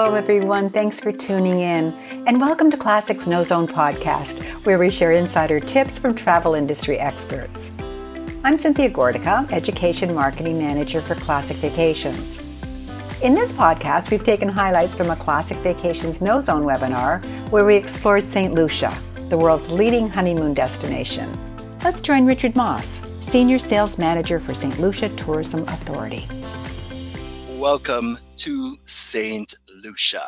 Hello, 0.00 0.14
everyone. 0.14 0.70
Thanks 0.70 1.00
for 1.00 1.10
tuning 1.10 1.58
in. 1.58 1.92
And 2.28 2.40
welcome 2.40 2.70
to 2.70 2.76
Classics 2.76 3.26
No 3.26 3.42
Zone 3.42 3.66
podcast, 3.66 4.44
where 4.64 4.78
we 4.78 4.90
share 4.90 5.10
insider 5.10 5.58
tips 5.58 5.98
from 5.98 6.14
travel 6.14 6.54
industry 6.54 7.00
experts. 7.00 7.72
I'm 8.44 8.56
Cynthia 8.56 8.90
Gordica, 8.90 9.50
Education 9.50 10.14
Marketing 10.14 10.56
Manager 10.56 11.00
for 11.00 11.16
Classic 11.16 11.56
Vacations. 11.56 12.38
In 13.22 13.34
this 13.34 13.52
podcast, 13.52 14.12
we've 14.12 14.22
taken 14.22 14.48
highlights 14.48 14.94
from 14.94 15.10
a 15.10 15.16
Classic 15.16 15.58
Vacations 15.58 16.22
No 16.22 16.40
Zone 16.40 16.62
webinar 16.62 17.24
where 17.50 17.64
we 17.64 17.74
explored 17.74 18.28
St. 18.28 18.54
Lucia, 18.54 18.96
the 19.30 19.36
world's 19.36 19.68
leading 19.72 20.08
honeymoon 20.08 20.54
destination. 20.54 21.28
Let's 21.82 22.00
join 22.00 22.24
Richard 22.24 22.54
Moss, 22.54 23.00
Senior 23.20 23.58
Sales 23.58 23.98
Manager 23.98 24.38
for 24.38 24.54
St. 24.54 24.78
Lucia 24.78 25.08
Tourism 25.16 25.64
Authority. 25.64 26.28
Welcome 27.58 28.16
to 28.36 28.76
St. 28.84 29.52
Lucia. 29.82 30.26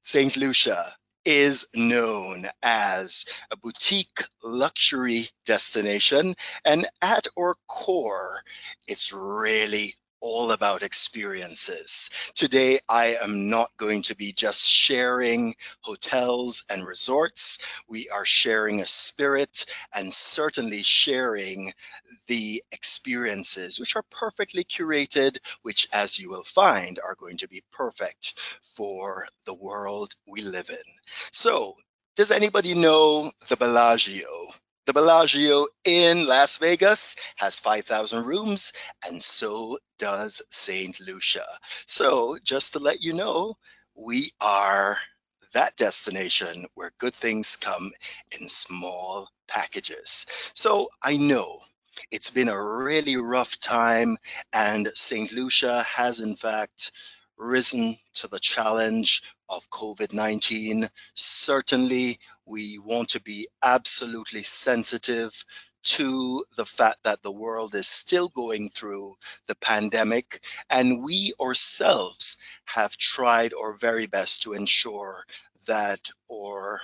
St. 0.00 0.36
Lucia 0.36 0.94
is 1.24 1.66
known 1.74 2.48
as 2.62 3.24
a 3.50 3.56
boutique 3.56 4.22
luxury 4.44 5.28
destination, 5.44 6.34
and 6.64 6.86
at 7.02 7.26
our 7.36 7.54
core, 7.66 8.42
it's 8.86 9.12
really 9.12 9.94
all 10.26 10.50
about 10.50 10.82
experiences. 10.82 12.10
Today, 12.34 12.80
I 12.88 13.16
am 13.22 13.48
not 13.48 13.70
going 13.76 14.02
to 14.02 14.16
be 14.16 14.32
just 14.32 14.68
sharing 14.68 15.54
hotels 15.82 16.64
and 16.68 16.84
resorts. 16.84 17.58
We 17.86 18.08
are 18.08 18.24
sharing 18.24 18.80
a 18.80 18.86
spirit 18.86 19.66
and 19.94 20.12
certainly 20.12 20.82
sharing 20.82 21.72
the 22.26 22.60
experiences, 22.72 23.78
which 23.78 23.94
are 23.94 24.04
perfectly 24.10 24.64
curated, 24.64 25.38
which, 25.62 25.86
as 25.92 26.18
you 26.18 26.28
will 26.28 26.42
find, 26.42 26.98
are 26.98 27.14
going 27.14 27.36
to 27.36 27.48
be 27.48 27.62
perfect 27.70 28.34
for 28.74 29.28
the 29.44 29.54
world 29.54 30.12
we 30.26 30.42
live 30.42 30.70
in. 30.70 30.76
So, 31.30 31.76
does 32.16 32.32
anybody 32.32 32.74
know 32.74 33.30
the 33.46 33.56
Bellagio? 33.56 34.48
The 34.86 34.92
Bellagio 34.92 35.66
in 35.84 36.28
Las 36.28 36.58
Vegas 36.58 37.16
has 37.34 37.58
5,000 37.58 38.24
rooms, 38.24 38.72
and 39.04 39.20
so 39.20 39.78
does 39.98 40.42
St. 40.48 41.00
Lucia. 41.00 41.44
So, 41.86 42.38
just 42.44 42.74
to 42.74 42.78
let 42.78 43.02
you 43.02 43.12
know, 43.12 43.56
we 43.96 44.30
are 44.40 44.96
that 45.54 45.76
destination 45.76 46.66
where 46.74 46.92
good 46.98 47.14
things 47.14 47.56
come 47.56 47.90
in 48.38 48.46
small 48.46 49.28
packages. 49.48 50.24
So, 50.54 50.88
I 51.02 51.16
know 51.16 51.62
it's 52.12 52.30
been 52.30 52.48
a 52.48 52.64
really 52.84 53.16
rough 53.16 53.58
time, 53.58 54.16
and 54.52 54.88
St. 54.94 55.32
Lucia 55.32 55.82
has, 55.82 56.20
in 56.20 56.36
fact, 56.36 56.92
risen 57.36 57.98
to 58.14 58.28
the 58.28 58.38
challenge 58.38 59.22
of 59.48 59.68
COVID 59.70 60.12
19. 60.12 60.88
Certainly, 61.14 62.20
we 62.46 62.78
want 62.78 63.10
to 63.10 63.20
be 63.20 63.48
absolutely 63.62 64.42
sensitive 64.44 65.44
to 65.82 66.44
the 66.56 66.64
fact 66.64 66.98
that 67.04 67.22
the 67.22 67.32
world 67.32 67.74
is 67.74 67.86
still 67.86 68.28
going 68.28 68.70
through 68.70 69.14
the 69.46 69.54
pandemic, 69.56 70.42
and 70.70 71.04
we 71.04 71.32
ourselves 71.40 72.36
have 72.64 72.96
tried 72.96 73.52
our 73.54 73.74
very 73.76 74.06
best 74.06 74.42
to 74.42 74.52
ensure 74.52 75.24
that 75.66 76.10
our 76.32 76.80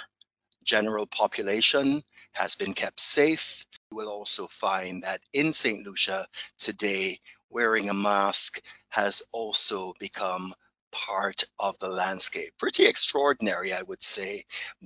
general 0.64 1.06
population 1.06 2.02
has 2.32 2.54
been 2.56 2.74
kept 2.74 3.00
safe. 3.00 3.66
You 3.90 3.96
will 3.96 4.08
also 4.08 4.46
find 4.46 5.02
that 5.02 5.20
in 5.32 5.52
St. 5.52 5.84
Lucia 5.86 6.26
today, 6.58 7.18
wearing 7.50 7.88
a 7.88 7.94
mask 7.94 8.60
has 8.88 9.22
also 9.32 9.94
become 9.98 10.54
part 10.92 11.44
of 11.58 11.78
the 11.78 11.88
landscape. 11.88 12.52
Pretty 12.58 12.86
extraordinary, 12.86 13.72
I 13.72 13.82
would 13.82 14.02
say. 14.02 14.44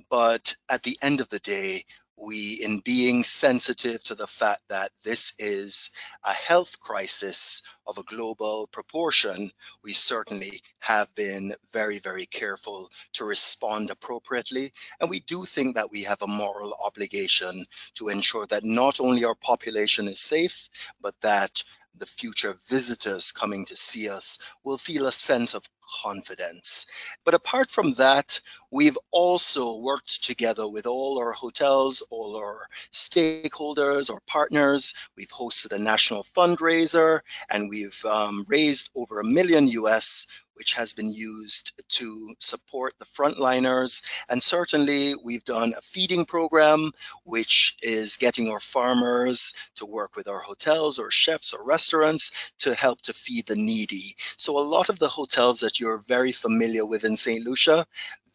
But 0.09 0.55
at 0.69 0.83
the 0.83 0.97
end 1.01 1.21
of 1.21 1.29
the 1.29 1.39
day, 1.39 1.85
we, 2.17 2.53
in 2.63 2.79
being 2.79 3.23
sensitive 3.23 4.03
to 4.05 4.15
the 4.15 4.25
fact 4.25 4.61
that 4.69 4.91
this 5.03 5.33
is 5.37 5.91
a 6.23 6.33
health 6.33 6.79
crisis 6.79 7.61
of 7.85 7.99
a 7.99 8.03
global 8.03 8.67
proportion, 8.71 9.51
we 9.83 9.93
certainly 9.93 10.61
have 10.79 11.13
been 11.13 11.53
very, 11.71 11.99
very 11.99 12.25
careful 12.25 12.89
to 13.13 13.25
respond 13.25 13.91
appropriately. 13.91 14.73
And 14.99 15.09
we 15.09 15.19
do 15.19 15.45
think 15.45 15.75
that 15.75 15.91
we 15.91 16.03
have 16.03 16.21
a 16.23 16.27
moral 16.27 16.75
obligation 16.83 17.65
to 17.95 18.09
ensure 18.09 18.47
that 18.47 18.65
not 18.65 18.99
only 18.99 19.23
our 19.23 19.35
population 19.35 20.07
is 20.07 20.19
safe, 20.19 20.69
but 20.99 21.13
that 21.21 21.63
the 21.99 22.05
future 22.05 22.55
visitors 22.67 23.31
coming 23.31 23.65
to 23.65 23.75
see 23.75 24.09
us 24.09 24.39
will 24.63 24.77
feel 24.77 25.07
a 25.07 25.11
sense 25.11 25.53
of 25.53 25.67
confidence. 26.03 26.85
But 27.23 27.33
apart 27.33 27.71
from 27.71 27.93
that, 27.93 28.41
we've 28.71 28.97
also 29.11 29.77
worked 29.77 30.23
together 30.23 30.67
with 30.67 30.85
all 30.85 31.19
our 31.19 31.31
hotels, 31.31 32.03
all 32.09 32.35
our 32.35 32.67
stakeholders, 32.91 34.11
our 34.11 34.21
partners. 34.27 34.93
We've 35.15 35.29
hosted 35.29 35.71
a 35.71 35.79
national 35.79 36.25
fundraiser 36.35 37.21
and 37.49 37.69
we've 37.69 38.03
um, 38.05 38.45
raised 38.47 38.89
over 38.95 39.19
a 39.19 39.25
million 39.25 39.67
US 39.67 40.27
which 40.57 40.73
has 40.73 40.93
been 40.93 41.11
used 41.11 41.73
to 41.89 42.33
support 42.39 42.93
the 42.99 43.05
frontliners. 43.05 44.01
And 44.27 44.41
certainly, 44.41 45.15
we've 45.15 45.43
done 45.43 45.73
a 45.77 45.81
feeding 45.81 46.25
program, 46.25 46.91
which 47.23 47.77
is 47.81 48.17
getting 48.17 48.49
our 48.49 48.59
farmers 48.59 49.53
to 49.75 49.85
work 49.85 50.15
with 50.15 50.27
our 50.27 50.39
hotels 50.39 50.99
or 50.99 51.11
chefs 51.11 51.53
or 51.53 51.63
restaurants 51.63 52.31
to 52.59 52.73
help 52.73 53.01
to 53.03 53.13
feed 53.13 53.45
the 53.45 53.55
needy. 53.55 54.15
So, 54.35 54.57
a 54.57 54.61
lot 54.61 54.89
of 54.89 54.99
the 54.99 55.09
hotels 55.09 55.61
that 55.61 55.79
you're 55.79 55.99
very 55.99 56.31
familiar 56.31 56.85
with 56.85 57.05
in 57.05 57.15
St. 57.15 57.45
Lucia, 57.45 57.85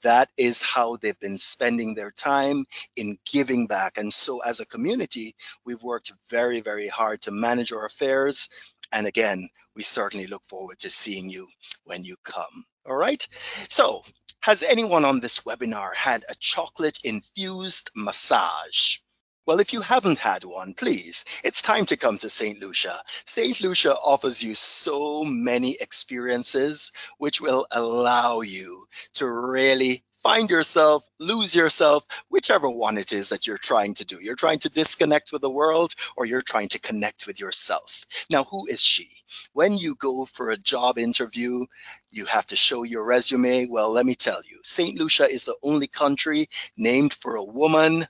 that 0.02 0.30
is 0.36 0.60
how 0.60 0.96
they've 0.96 1.18
been 1.18 1.38
spending 1.38 1.94
their 1.94 2.10
time 2.10 2.64
in 2.96 3.18
giving 3.30 3.66
back. 3.66 3.98
And 3.98 4.12
so, 4.12 4.40
as 4.40 4.60
a 4.60 4.66
community, 4.66 5.34
we've 5.64 5.82
worked 5.82 6.12
very, 6.28 6.60
very 6.60 6.88
hard 6.88 7.22
to 7.22 7.30
manage 7.30 7.72
our 7.72 7.86
affairs 7.86 8.48
and 8.92 9.06
again, 9.06 9.48
we 9.74 9.82
certainly 9.82 10.26
look 10.26 10.44
forward 10.44 10.78
to 10.80 10.90
seeing 10.90 11.30
you 11.30 11.48
when 11.84 12.04
you 12.04 12.16
come. 12.22 12.64
All 12.86 12.96
right. 12.96 13.26
So, 13.68 14.04
has 14.40 14.62
anyone 14.62 15.04
on 15.04 15.20
this 15.20 15.40
webinar 15.40 15.94
had 15.94 16.24
a 16.28 16.34
chocolate 16.38 16.98
infused 17.04 17.90
massage? 17.94 18.98
Well, 19.44 19.58
if 19.58 19.72
you 19.72 19.80
haven't 19.80 20.18
had 20.18 20.44
one, 20.44 20.74
please, 20.74 21.24
it's 21.42 21.62
time 21.62 21.86
to 21.86 21.96
come 21.96 22.18
to 22.18 22.28
St. 22.28 22.60
Lucia. 22.60 23.02
St. 23.26 23.60
Lucia 23.60 23.94
offers 23.94 24.40
you 24.40 24.54
so 24.54 25.24
many 25.24 25.76
experiences 25.80 26.92
which 27.18 27.40
will 27.40 27.66
allow 27.72 28.42
you 28.42 28.86
to 29.14 29.28
really 29.28 30.04
find 30.22 30.50
yourself, 30.50 31.04
lose 31.18 31.54
yourself, 31.54 32.04
whichever 32.28 32.70
one 32.70 32.96
it 32.96 33.12
is 33.12 33.30
that 33.30 33.46
you're 33.46 33.58
trying 33.58 33.94
to 33.94 34.04
do. 34.04 34.18
You're 34.20 34.36
trying 34.36 34.60
to 34.60 34.68
disconnect 34.68 35.32
with 35.32 35.42
the 35.42 35.50
world 35.50 35.94
or 36.16 36.24
you're 36.26 36.42
trying 36.42 36.68
to 36.68 36.78
connect 36.78 37.26
with 37.26 37.40
yourself. 37.40 38.04
Now, 38.30 38.44
who 38.44 38.66
is 38.66 38.82
she? 38.82 39.10
When 39.52 39.76
you 39.76 39.94
go 39.96 40.24
for 40.24 40.50
a 40.50 40.56
job 40.56 40.98
interview, 40.98 41.66
you 42.10 42.26
have 42.26 42.46
to 42.48 42.56
show 42.56 42.84
your 42.84 43.04
resume. 43.04 43.66
Well, 43.66 43.90
let 43.90 44.06
me 44.06 44.14
tell 44.14 44.40
you, 44.48 44.60
St. 44.62 44.98
Lucia 44.98 45.28
is 45.28 45.44
the 45.44 45.56
only 45.62 45.88
country 45.88 46.48
named 46.76 47.14
for 47.14 47.36
a 47.36 47.44
woman. 47.44 48.06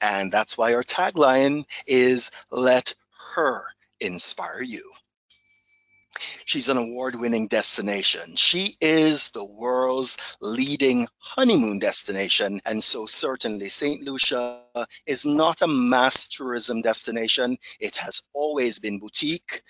And 0.00 0.32
that's 0.32 0.58
why 0.58 0.74
our 0.74 0.82
tagline 0.82 1.64
is 1.86 2.30
let 2.50 2.94
her 3.34 3.64
inspire 4.00 4.62
you. 4.62 4.92
She's 6.44 6.68
an 6.68 6.76
award 6.76 7.14
winning 7.14 7.48
destination. 7.48 8.36
She 8.36 8.76
is 8.80 9.30
the 9.30 9.44
world's 9.44 10.16
leading 10.40 11.08
honeymoon 11.18 11.78
destination. 11.78 12.60
And 12.64 12.82
so, 12.82 13.06
certainly, 13.06 13.68
St. 13.68 14.02
Lucia 14.02 14.62
is 15.06 15.24
not 15.24 15.62
a 15.62 15.66
mass 15.66 16.28
tourism 16.28 16.82
destination. 16.82 17.58
It 17.80 17.96
has 17.96 18.22
always 18.32 18.78
been 18.78 18.98
boutique 18.98 19.62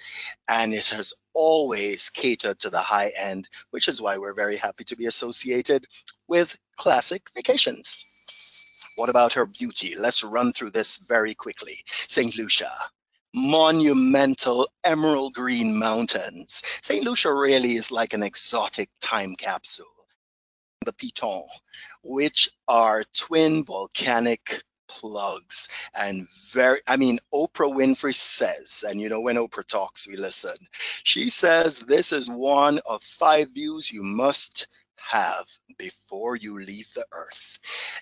and 0.49 0.73
it 0.73 0.89
has 0.89 1.15
always 1.35 2.11
catered 2.11 2.59
to 2.61 2.71
the 2.71 2.81
high 2.81 3.13
end, 3.17 3.49
which 3.71 3.89
is 3.89 4.01
why 4.01 4.19
we're 4.19 4.35
very 4.35 4.57
happy 4.57 4.85
to 4.85 4.97
be 4.97 5.07
associated 5.07 5.87
with 6.29 6.57
classic 6.77 7.29
vacations. 7.35 8.05
What 8.97 9.11
about 9.11 9.35
her 9.35 9.47
beauty? 9.47 9.95
Let's 9.95 10.25
run 10.25 10.53
through 10.53 10.71
this 10.71 10.97
very 10.97 11.35
quickly. 11.35 11.85
St. 11.87 12.35
Lucia, 12.37 12.73
monumental 13.35 14.69
emerald 14.85 15.35
green 15.35 15.79
mountains. 15.79 16.63
St. 16.83 17.05
Lucia 17.05 17.33
really 17.33 17.77
is 17.77 17.91
like 17.91 18.15
an 18.15 18.23
exotic 18.23 18.89
time 19.01 19.37
capsule. 19.37 19.87
The 20.85 20.93
Piton, 20.93 21.45
which 22.03 22.49
are 22.69 23.03
twin 23.15 23.65
volcanic 23.65 24.63
plugs 24.89 25.69
and 25.95 26.29
very 26.53 26.81
i 26.87 26.97
mean 26.97 27.19
oprah 27.35 27.73
winfrey 27.75 28.15
says 28.15 28.85
and 28.89 29.01
you 29.01 29.09
know 29.09 29.21
when 29.21 29.37
oprah 29.37 29.67
talks 29.67 30.07
we 30.09 30.17
listen 30.17 30.55
she 31.03 31.29
says 31.29 31.81
this 31.81 32.13
is 32.13 32.31
one 32.31 32.81
of 32.89 33.03
five 33.03 33.51
views 33.51 33.91
you 33.93 34.03
must 34.03 34.69
have 35.09 35.47
before 35.79 36.37
you 36.37 36.59
leave 36.59 36.93
the 36.95 37.07
earth. 37.13 37.59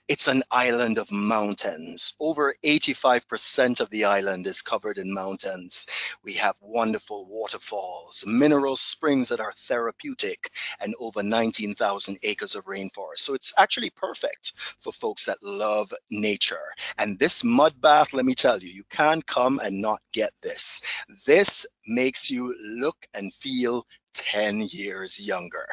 It's 0.09 0.29
an 0.29 0.43
island 0.51 0.99
of 0.99 1.11
mountains. 1.11 2.15
Over 2.21 2.55
85% 2.65 3.81
of 3.81 3.91
the 3.91 4.05
island 4.07 4.47
is 4.47 4.63
covered 4.63 4.99
in 4.99 5.13
mountains. 5.13 5.87
We 6.23 6.35
have 6.35 6.57
wonderful 6.61 7.27
waterfalls, 7.27 8.25
mineral 8.27 8.77
springs 8.77 9.29
that 9.29 9.41
are 9.41 9.53
therapeutic, 9.53 10.51
and 10.81 10.95
over 10.99 11.23
19,000 11.23 12.19
acres 12.23 12.55
of 12.55 12.65
rainforest. 12.65 13.19
So 13.19 13.35
it's 13.35 13.53
actually 13.59 13.91
perfect 13.91 14.53
for 14.81 14.93
folks 14.93 15.27
that 15.27 15.43
love 15.43 15.93
nature. 16.11 16.73
And 16.99 17.19
this 17.19 17.45
mud 17.45 17.81
bath, 17.81 18.13
let 18.13 18.25
me 18.25 18.35
tell 18.35 18.63
you, 18.63 18.71
you 18.71 18.85
can't 18.91 19.27
come 19.27 19.61
and 19.63 19.81
not 19.81 20.01
get 20.13 20.33
this. 20.43 20.83
This 21.27 21.67
makes 21.87 22.31
you 22.31 22.55
look 22.61 22.97
and 23.15 23.33
feel 23.35 23.87
10 24.15 24.69
years 24.71 25.21
younger. 25.21 25.67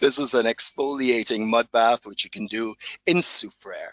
This 0.00 0.18
is 0.18 0.34
an 0.34 0.46
exfoliating 0.46 1.46
mud 1.46 1.70
bath, 1.72 2.06
which 2.06 2.24
you 2.24 2.30
can 2.30 2.46
do 2.46 2.74
in 3.06 3.18
Soufriere. 3.18 3.92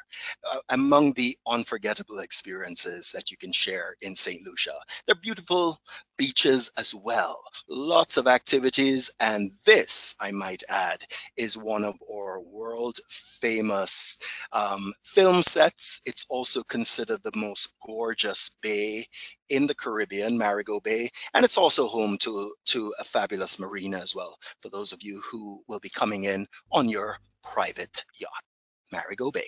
Uh, 0.50 0.58
among 0.70 1.14
the 1.14 1.38
unforgettable 1.48 2.20
experiences 2.20 3.12
that 3.14 3.32
you 3.32 3.38
can 3.38 3.52
share 3.52 3.96
in 4.02 4.16
St. 4.16 4.46
Lucia. 4.46 4.76
They're 5.06 5.16
beautiful 5.16 5.82
beaches 6.18 6.72
as 6.78 6.94
well, 6.94 7.40
lots 7.68 8.18
of 8.18 8.28
activities. 8.28 9.12
And 9.20 9.52
this, 9.66 10.16
I 10.20 10.32
might 10.32 10.64
add, 10.70 11.04
is 11.36 11.58
one 11.58 11.84
of 11.84 11.96
our 12.12 12.40
world 12.40 13.00
famous 13.10 14.20
um, 14.52 14.94
film 15.04 15.42
sets. 15.42 16.02
It's 16.06 16.26
also 16.30 16.64
considered 16.64 17.22
the 17.24 17.32
most 17.36 17.74
gorgeous 17.86 18.52
bay 18.62 19.08
in 19.50 19.68
the 19.68 19.76
Caribbean, 19.76 20.38
Marigot 20.38 20.84
Bay, 20.84 21.10
and 21.34 21.46
it's 21.46 21.58
also 21.58 21.88
home 21.88 22.18
to, 22.20 22.54
to 22.66 22.94
a 23.00 23.04
fabulous 23.04 23.60
marina 23.60 23.98
as 23.98 24.16
well 24.16 24.38
for 24.62 24.70
those 24.70 24.94
of 24.94 25.04
you 25.04 25.22
who 25.32 25.64
will 25.68 25.80
be 25.80 25.90
coming 25.90 26.24
in 26.24 26.48
on 26.72 26.90
your 26.90 27.18
private 27.44 28.04
yacht, 28.16 28.44
Marigot 28.92 29.34
Bay. 29.34 29.48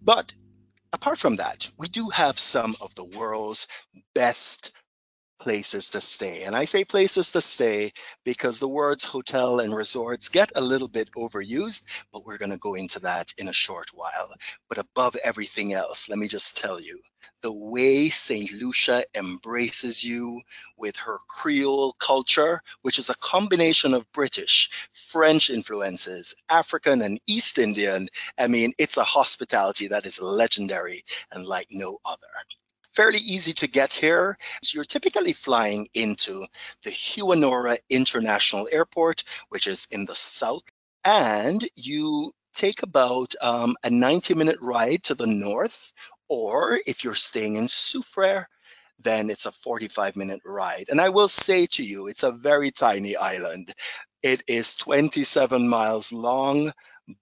But 0.00 0.32
apart 0.92 1.18
from 1.18 1.36
that, 1.36 1.70
we 1.76 1.88
do 1.88 2.08
have 2.10 2.38
some 2.38 2.74
of 2.80 2.94
the 2.94 3.04
world's 3.04 3.66
best 4.14 4.72
places 5.38 5.90
to 5.90 6.00
stay. 6.00 6.42
And 6.44 6.56
I 6.56 6.64
say 6.64 6.84
places 6.84 7.30
to 7.30 7.40
stay 7.40 7.92
because 8.24 8.58
the 8.58 8.68
words 8.68 9.04
hotel 9.04 9.60
and 9.60 9.74
resorts 9.74 10.28
get 10.28 10.52
a 10.54 10.60
little 10.60 10.88
bit 10.88 11.10
overused, 11.16 11.84
but 12.12 12.24
we're 12.24 12.38
going 12.38 12.50
to 12.50 12.58
go 12.58 12.74
into 12.74 13.00
that 13.00 13.32
in 13.38 13.48
a 13.48 13.52
short 13.52 13.88
while. 13.94 14.32
But 14.68 14.78
above 14.78 15.16
everything 15.24 15.72
else, 15.72 16.08
let 16.08 16.18
me 16.18 16.28
just 16.28 16.56
tell 16.56 16.80
you 16.80 17.00
the 17.42 17.52
way 17.52 18.08
St. 18.08 18.52
Lucia 18.52 19.04
embraces 19.14 20.02
you 20.02 20.42
with 20.76 20.96
her 20.96 21.18
Creole 21.28 21.92
culture, 21.92 22.62
which 22.82 22.98
is 22.98 23.10
a 23.10 23.16
combination 23.16 23.94
of 23.94 24.10
British, 24.12 24.70
French 24.92 25.50
influences, 25.50 26.34
African, 26.48 27.02
and 27.02 27.20
East 27.26 27.58
Indian. 27.58 28.08
I 28.38 28.48
mean, 28.48 28.72
it's 28.78 28.96
a 28.96 29.04
hospitality 29.04 29.88
that 29.88 30.06
is 30.06 30.20
legendary 30.20 31.04
and 31.30 31.44
like 31.44 31.68
no 31.70 31.98
other 32.04 32.26
fairly 32.96 33.18
easy 33.18 33.52
to 33.52 33.66
get 33.66 33.92
here. 33.92 34.38
So 34.62 34.76
you're 34.76 34.84
typically 34.84 35.34
flying 35.34 35.88
into 35.94 36.46
the 36.82 36.90
Hewanorra 36.90 37.78
International 37.90 38.66
Airport, 38.72 39.22
which 39.50 39.66
is 39.66 39.86
in 39.90 40.06
the 40.06 40.14
south, 40.14 40.64
and 41.04 41.64
you 41.76 42.32
take 42.54 42.82
about 42.82 43.34
um, 43.40 43.76
a 43.84 43.90
90 43.90 44.34
minute 44.34 44.58
ride 44.60 45.04
to 45.04 45.14
the 45.14 45.26
north, 45.26 45.92
or 46.28 46.80
if 46.86 47.04
you're 47.04 47.14
staying 47.14 47.56
in 47.56 47.66
Soufriere, 47.66 48.46
then 48.98 49.30
it's 49.30 49.46
a 49.46 49.52
45 49.52 50.16
minute 50.16 50.40
ride. 50.44 50.86
And 50.88 51.00
I 51.00 51.10
will 51.10 51.28
say 51.28 51.66
to 51.72 51.84
you, 51.84 52.06
it's 52.08 52.22
a 52.22 52.32
very 52.32 52.70
tiny 52.70 53.14
island. 53.14 53.74
It 54.22 54.42
is 54.48 54.74
27 54.76 55.68
miles 55.68 56.12
long, 56.12 56.72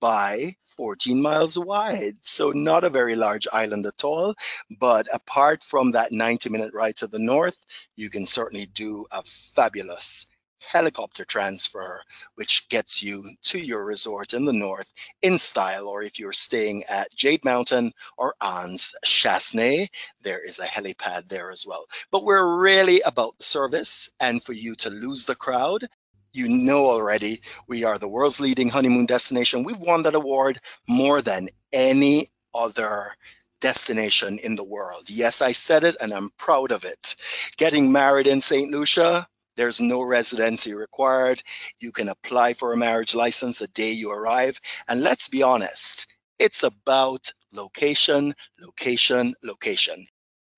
by 0.00 0.56
14 0.76 1.20
miles 1.20 1.58
wide. 1.58 2.16
So 2.22 2.50
not 2.50 2.84
a 2.84 2.90
very 2.90 3.16
large 3.16 3.46
island 3.52 3.86
at 3.86 4.04
all. 4.04 4.34
But 4.70 5.06
apart 5.12 5.62
from 5.62 5.92
that 5.92 6.12
90 6.12 6.50
minute 6.50 6.74
ride 6.74 6.96
to 6.96 7.06
the 7.06 7.18
north, 7.18 7.58
you 7.96 8.10
can 8.10 8.26
certainly 8.26 8.66
do 8.66 9.06
a 9.10 9.22
fabulous 9.22 10.26
helicopter 10.66 11.24
transfer, 11.24 12.02
which 12.36 12.68
gets 12.68 13.02
you 13.02 13.24
to 13.42 13.58
your 13.58 13.84
resort 13.84 14.32
in 14.32 14.44
the 14.44 14.52
north 14.52 14.92
in 15.22 15.38
style. 15.38 15.88
Or 15.88 16.02
if 16.02 16.18
you're 16.18 16.32
staying 16.32 16.84
at 16.84 17.14
Jade 17.14 17.44
Mountain 17.44 17.92
or 18.16 18.34
Anse 18.40 18.94
Chastanet, 19.04 19.88
there 20.22 20.42
is 20.42 20.58
a 20.58 20.64
helipad 20.64 21.28
there 21.28 21.50
as 21.50 21.66
well. 21.66 21.84
But 22.10 22.24
we're 22.24 22.62
really 22.62 23.02
about 23.02 23.36
the 23.38 23.44
service 23.44 24.10
and 24.18 24.42
for 24.42 24.52
you 24.52 24.74
to 24.76 24.90
lose 24.90 25.26
the 25.26 25.34
crowd 25.34 25.86
you 26.34 26.48
know 26.48 26.86
already 26.86 27.40
we 27.68 27.84
are 27.84 27.98
the 27.98 28.08
world's 28.08 28.40
leading 28.40 28.68
honeymoon 28.68 29.06
destination. 29.06 29.64
We've 29.64 29.78
won 29.78 30.02
that 30.02 30.14
award 30.14 30.58
more 30.88 31.22
than 31.22 31.48
any 31.72 32.30
other 32.54 33.14
destination 33.60 34.38
in 34.38 34.56
the 34.56 34.64
world. 34.64 35.08
Yes, 35.08 35.40
I 35.40 35.52
said 35.52 35.84
it 35.84 35.96
and 36.00 36.12
I'm 36.12 36.30
proud 36.36 36.72
of 36.72 36.84
it. 36.84 37.16
Getting 37.56 37.92
married 37.92 38.26
in 38.26 38.40
St. 38.40 38.70
Lucia, 38.70 39.26
there's 39.56 39.80
no 39.80 40.02
residency 40.02 40.74
required. 40.74 41.42
You 41.78 41.92
can 41.92 42.08
apply 42.08 42.54
for 42.54 42.72
a 42.72 42.76
marriage 42.76 43.14
license 43.14 43.60
the 43.60 43.68
day 43.68 43.92
you 43.92 44.10
arrive. 44.10 44.60
And 44.88 45.00
let's 45.00 45.28
be 45.28 45.42
honest, 45.42 46.06
it's 46.38 46.62
about 46.62 47.32
location, 47.52 48.34
location, 48.60 49.34
location. 49.42 50.06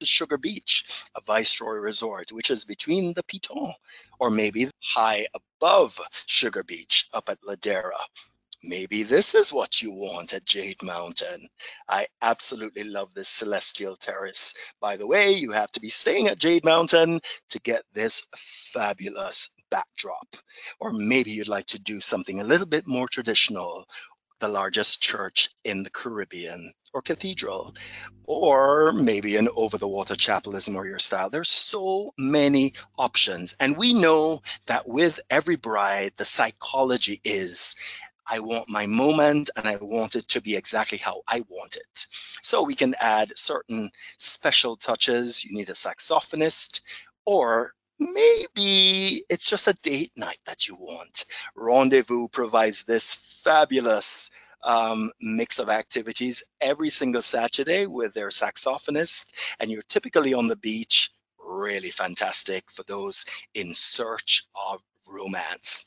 Sugar 0.04 0.37
Beach, 0.37 0.84
a 1.14 1.20
Viceroy 1.20 1.76
resort, 1.76 2.32
which 2.32 2.50
is 2.50 2.64
between 2.64 3.14
the 3.14 3.22
Piton 3.22 3.72
or 4.20 4.31
maybe 4.31 4.69
high 4.82 5.26
above 5.34 5.98
Sugar 6.26 6.62
Beach 6.62 7.08
up 7.12 7.28
at 7.28 7.40
Ladera. 7.43 7.98
Maybe 8.62 9.04
this 9.04 9.34
is 9.34 9.52
what 9.52 9.81
you 9.81 9.93
want 9.93 10.32
at 10.32 10.44
Jade 10.44 10.82
Mountain. 10.82 11.48
I 11.88 12.06
absolutely 12.20 12.84
love 12.84 13.14
this 13.14 13.28
celestial 13.28 13.96
terrace. 13.96 14.54
By 14.81 14.96
the 14.96 15.06
way, 15.06 15.32
you 15.32 15.52
have 15.52 15.70
to 15.72 15.81
be 15.81 15.90
staying 15.90 16.26
at 16.28 16.38
Jade 16.38 16.64
Mountain 16.64 17.20
to 17.50 17.60
get 17.60 17.84
this 17.92 18.26
fabulous 18.37 19.50
backdrop. 19.70 20.37
Or 20.81 20.92
maybe 20.92 21.31
you'd 21.31 21.49
like 21.49 21.66
to 21.66 21.78
do 21.78 22.00
something 22.00 22.40
a 22.40 22.44
little 22.44 22.66
bit 22.66 22.88
more 22.88 23.08
traditional 23.08 23.87
the 24.38 24.49
largest 24.49 25.00
church 25.00 25.49
in 25.65 25.83
the 25.83 25.91
Caribbean 25.91 26.73
or 26.93 27.03
cathedral, 27.03 27.75
or 28.27 28.93
maybe 28.93 29.37
an 29.37 29.49
over 29.56 29.79
the 29.79 29.88
water 29.88 30.17
chapel 30.17 30.56
is 30.56 30.69
more 30.69 30.87
your 30.87 30.99
style. 30.99 31.31
There's 31.31 31.50
so 31.50 32.12
many 32.19 32.75
options. 32.99 33.56
And 33.61 33.77
we 33.77 33.93
know 33.94 34.43
that 34.67 34.88
with 34.88 35.21
every 35.31 35.56
bride, 35.56 36.12
the 36.17 36.25
psychology 36.25 37.21
is 37.25 37.77
I 38.27 38.41
want 38.41 38.69
my 38.69 38.87
moment 38.87 39.50
and 39.55 39.69
I 39.69 39.77
want 39.77 40.17
it 40.17 40.29
to 40.29 40.41
be 40.41 40.56
exactly 40.56 40.99
how 40.99 41.23
I 41.29 41.44
want 41.49 41.77
it. 41.77 42.06
So 42.43 42.65
we 42.65 42.75
can 42.75 42.97
add 43.00 43.38
certain 43.38 43.91
special 44.19 44.75
touches. 44.75 45.44
You 45.44 45.56
need 45.56 45.69
a 45.69 45.75
saxophonist, 45.75 46.81
or 47.25 47.73
maybe 47.98 49.25
it's 49.28 49.48
just 49.48 49.69
a 49.69 49.72
date 49.82 50.12
night 50.16 50.38
that 50.47 50.68
you 50.68 50.75
want. 50.76 51.25
Rendezvous 51.54 52.28
provides 52.28 52.85
this 52.85 53.14
fabulous 53.44 54.30
um, 54.62 55.12
mix 55.21 55.59
of 55.59 55.68
activities 55.68 56.42
every 56.61 56.90
single 56.90 57.23
Saturday 57.23 57.87
with 57.87 58.14
their 58.14 58.28
saxophonist, 58.28 59.26
and 59.61 59.71
you're 59.71 59.82
typically 59.82 60.35
on 60.35 60.49
the 60.49 60.56
beach. 60.56 61.11
Really 61.38 61.90
fantastic 61.90 62.64
for 62.73 62.82
those 62.82 63.25
in 63.54 63.73
search 63.73 64.44
of 64.71 64.80
romance. 65.06 65.87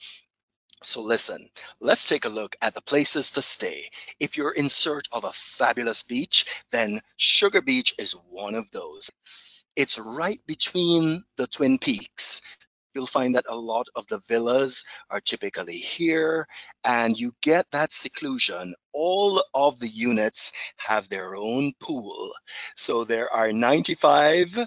So 0.81 1.01
listen, 1.01 1.49
let's 1.81 2.05
take 2.05 2.23
a 2.23 2.29
look 2.29 2.55
at 2.61 2.73
the 2.73 2.81
places 2.81 3.31
to 3.31 3.41
stay. 3.41 3.89
If 4.17 4.37
you're 4.37 4.53
in 4.53 4.69
search 4.69 5.07
of 5.11 5.25
a 5.25 5.33
fabulous 5.33 6.03
beach, 6.03 6.45
then 6.71 7.01
Sugar 7.17 7.61
Beach 7.61 7.93
is 7.99 8.13
one 8.29 8.55
of 8.55 8.71
those. 8.71 9.11
It's 9.75 9.97
right 9.99 10.39
between 10.47 11.23
the 11.37 11.47
Twin 11.47 11.79
Peaks. 11.79 12.41
You'll 12.93 13.05
find 13.05 13.35
that 13.35 13.45
a 13.47 13.55
lot 13.55 13.87
of 13.95 14.07
the 14.07 14.19
villas 14.27 14.83
are 15.09 15.21
typically 15.21 15.77
here 15.77 16.47
and 16.83 17.17
you 17.17 17.33
get 17.41 17.67
that 17.71 17.93
seclusion. 17.93 18.75
All 18.93 19.43
of 19.53 19.79
the 19.79 19.87
units 19.87 20.51
have 20.77 21.07
their 21.07 21.35
own 21.35 21.73
pool. 21.79 22.33
So 22.75 23.03
there 23.03 23.31
are 23.31 23.51
95 23.51 24.57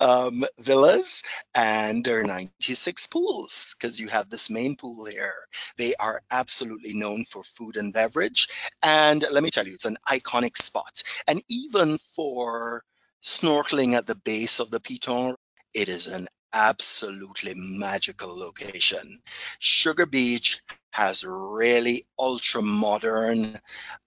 um, 0.00 0.44
villas 0.58 1.22
and 1.54 2.04
there 2.04 2.20
are 2.20 2.24
96 2.24 3.06
pools 3.08 3.74
because 3.78 4.00
you 4.00 4.08
have 4.08 4.30
this 4.30 4.50
main 4.50 4.76
pool 4.76 5.04
here. 5.04 5.34
They 5.76 5.94
are 5.96 6.20
absolutely 6.30 6.94
known 6.94 7.24
for 7.24 7.42
food 7.42 7.76
and 7.76 7.92
beverage. 7.92 8.48
And 8.82 9.24
let 9.30 9.42
me 9.42 9.50
tell 9.50 9.66
you, 9.66 9.74
it's 9.74 9.84
an 9.84 9.98
iconic 10.08 10.56
spot. 10.56 11.02
And 11.26 11.42
even 11.48 11.98
for 11.98 12.82
snorkeling 13.22 13.94
at 13.94 14.06
the 14.06 14.14
base 14.14 14.60
of 14.60 14.70
the 14.70 14.80
Piton, 14.80 15.34
it 15.74 15.88
is 15.88 16.06
an 16.06 16.28
absolutely 16.52 17.54
magical 17.54 18.38
location. 18.38 19.20
Sugar 19.58 20.06
Beach 20.06 20.60
has 20.90 21.24
really 21.24 22.06
ultra 22.18 22.60
modern, 22.60 23.58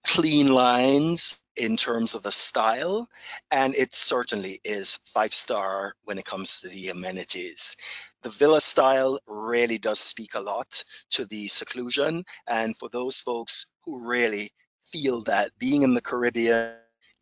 clean 0.04 0.48
lines 0.48 1.40
in 1.56 1.76
terms 1.76 2.14
of 2.14 2.22
the 2.22 2.30
style, 2.30 3.08
and 3.50 3.74
it 3.74 3.94
certainly 3.94 4.60
is 4.62 5.00
five 5.12 5.34
star 5.34 5.94
when 6.04 6.18
it 6.18 6.24
comes 6.24 6.60
to 6.60 6.68
the 6.68 6.90
amenities. 6.90 7.76
The 8.22 8.30
villa 8.30 8.60
style 8.60 9.18
really 9.26 9.78
does 9.78 9.98
speak 9.98 10.34
a 10.34 10.40
lot 10.40 10.84
to 11.10 11.24
the 11.24 11.48
seclusion. 11.48 12.24
And 12.46 12.76
for 12.76 12.88
those 12.88 13.20
folks 13.20 13.66
who 13.84 14.06
really 14.06 14.52
feel 14.92 15.22
that 15.22 15.50
being 15.58 15.82
in 15.82 15.94
the 15.94 16.00
Caribbean, 16.00 16.76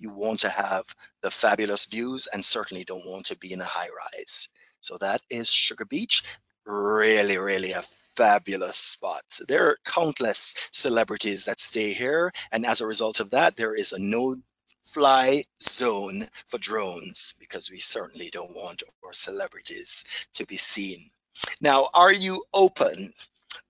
you 0.05 0.11
want 0.11 0.41
to 0.41 0.51
have 0.51 0.85
the 1.23 1.31
fabulous 1.31 1.87
views 1.87 2.29
and 2.31 2.45
certainly 2.45 2.85
don't 2.85 3.07
want 3.07 3.27
to 3.27 3.39
be 3.39 3.53
in 3.55 3.61
a 3.63 3.65
high 3.65 3.89
rise. 3.89 4.51
So 4.81 4.99
that 4.99 5.23
is 5.31 5.51
Sugar 5.51 5.87
Beach. 5.87 6.23
Really, 6.67 7.39
really 7.39 7.73
a 7.73 7.83
fabulous 8.17 8.77
spot. 8.77 9.25
There 9.49 9.69
are 9.69 9.79
countless 9.85 10.55
celebrities 10.73 11.47
that 11.47 11.59
stay 11.59 11.95
here. 11.95 12.33
And 12.53 12.67
as 12.67 12.83
a 12.83 12.87
result 12.87 13.21
of 13.21 13.31
that, 13.31 13.57
there 13.57 13.75
is 13.75 13.95
a 13.95 13.99
no 13.99 14.37
fly 14.85 15.45
zone 15.63 16.29
for 16.49 16.59
drones 16.59 17.35
because 17.41 17.71
we 17.71 17.79
certainly 17.79 18.29
don't 18.31 18.55
want 18.55 18.83
our 19.05 19.15
celebrities 19.15 20.05
to 20.35 20.45
be 20.45 20.59
seen. 20.59 21.11
Now, 21.63 21.89
are 21.95 22.13
you 22.13 22.45
open? 22.53 23.15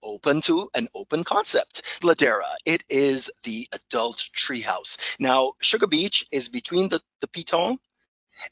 Open 0.02 0.40
to 0.42 0.68
an 0.74 0.88
open 0.94 1.24
concept. 1.24 1.82
Ladera, 2.02 2.54
it 2.64 2.82
is 2.88 3.30
the 3.42 3.68
adult 3.72 4.28
treehouse. 4.36 4.98
Now, 5.18 5.52
Sugar 5.60 5.86
Beach 5.86 6.26
is 6.30 6.48
between 6.48 6.88
the, 6.88 7.00
the 7.20 7.28
Piton 7.28 7.78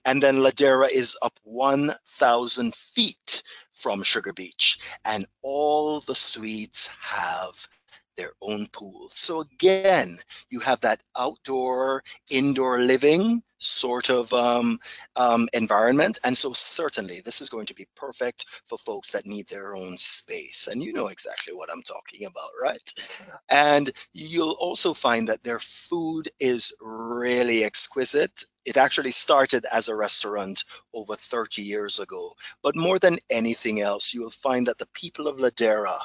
and 0.05 0.23
then 0.23 0.37
Ladera 0.39 0.89
is 0.89 1.17
up 1.23 1.39
1,000 1.43 2.75
feet 2.75 3.43
from 3.73 4.03
Sugar 4.03 4.33
Beach. 4.33 4.79
And 5.05 5.27
all 5.43 6.01
the 6.01 6.15
suites 6.15 6.89
have 7.01 7.69
their 8.17 8.33
own 8.41 8.69
pool. 8.69 9.11
So 9.15 9.41
again, 9.41 10.19
you 10.51 10.61
have 10.61 10.81
that 10.83 11.03
outdoor, 11.17 12.05
indoor 12.31 12.81
living 12.81 13.43
sort 13.63 14.11
of 14.11 14.33
um, 14.33 14.79
um, 15.17 15.49
environment. 15.53 16.19
And 16.25 16.37
so 16.37 16.53
certainly 16.53 17.21
this 17.21 17.41
is 17.41 17.51
going 17.51 17.67
to 17.67 17.75
be 17.75 17.87
perfect 17.97 18.47
for 18.67 18.79
folks 18.79 19.13
that 19.13 19.27
need 19.27 19.49
their 19.49 19.75
own 19.75 19.97
space. 19.97 20.69
And 20.71 20.83
you 20.83 20.93
know 20.93 21.07
exactly 21.09 21.55
what 21.55 21.71
I'm 21.71 21.83
talking 21.83 22.27
about, 22.27 22.51
right? 22.61 22.95
And 23.49 23.91
you'll 24.13 24.57
also 24.59 24.95
find 24.95 25.29
that 25.29 25.45
their 25.45 25.61
food 25.61 26.31
is 26.41 26.75
really 26.81 27.65
exquisite. 27.65 28.45
It 28.65 28.77
actually 28.77 29.11
started 29.11 29.67
as 29.71 29.89
a 29.89 29.97
restaurant 29.97 30.65
over 30.95 31.17
30 31.17 31.63
years 31.63 31.99
ago. 31.99 32.33
But 32.63 32.77
more 32.77 32.99
than 32.99 33.19
anything 33.31 33.81
else, 33.81 34.15
you 34.15 34.23
will 34.23 34.31
find 34.31 34.69
that 34.69 34.79
the 34.79 34.89
people 34.95 35.29
of 35.29 35.39
Ladera 35.39 35.99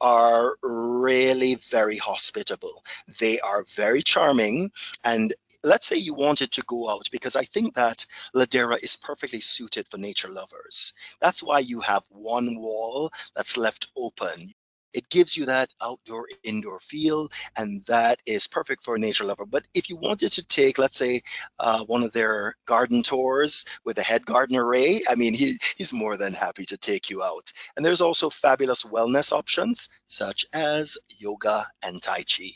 are 0.00 0.56
really 0.62 1.56
very 1.56 1.96
hospitable. 1.96 2.82
They 3.18 3.40
are 3.40 3.64
very 3.74 4.02
charming. 4.02 4.72
And 5.04 5.34
let's 5.62 5.86
say 5.86 5.96
you 5.96 6.14
wanted 6.14 6.52
to 6.52 6.62
go 6.66 6.88
out, 6.88 7.08
because 7.12 7.36
I 7.36 7.44
think 7.44 7.74
that 7.74 8.06
Ladera 8.34 8.78
is 8.82 8.96
perfectly 8.96 9.40
suited 9.40 9.86
for 9.88 9.98
nature 9.98 10.28
lovers. 10.28 10.94
That's 11.20 11.42
why 11.42 11.60
you 11.60 11.80
have 11.80 12.02
one 12.08 12.58
wall 12.58 13.12
that's 13.34 13.56
left 13.56 13.90
open. 13.96 14.52
It 14.92 15.08
gives 15.08 15.36
you 15.36 15.46
that 15.46 15.70
outdoor 15.80 16.28
indoor 16.42 16.80
feel, 16.80 17.30
and 17.56 17.84
that 17.86 18.20
is 18.26 18.48
perfect 18.48 18.82
for 18.82 18.96
a 18.96 18.98
nature 18.98 19.24
lover. 19.24 19.46
But 19.46 19.64
if 19.74 19.88
you 19.88 19.96
wanted 19.96 20.32
to 20.32 20.44
take, 20.44 20.78
let's 20.78 20.96
say, 20.96 21.22
uh, 21.58 21.84
one 21.84 22.02
of 22.02 22.12
their 22.12 22.56
garden 22.66 23.02
tours 23.02 23.64
with 23.84 23.98
a 23.98 24.02
head 24.02 24.26
gardener 24.26 24.66
Ray, 24.66 25.02
I 25.08 25.14
mean, 25.14 25.34
he, 25.34 25.58
he's 25.76 25.92
more 25.92 26.16
than 26.16 26.34
happy 26.34 26.64
to 26.66 26.76
take 26.76 27.10
you 27.10 27.22
out. 27.22 27.52
And 27.76 27.84
there's 27.84 28.00
also 28.00 28.30
fabulous 28.30 28.84
wellness 28.84 29.32
options 29.32 29.88
such 30.06 30.46
as 30.52 30.98
yoga 31.08 31.66
and 31.82 32.02
Tai 32.02 32.22
Chi. 32.24 32.52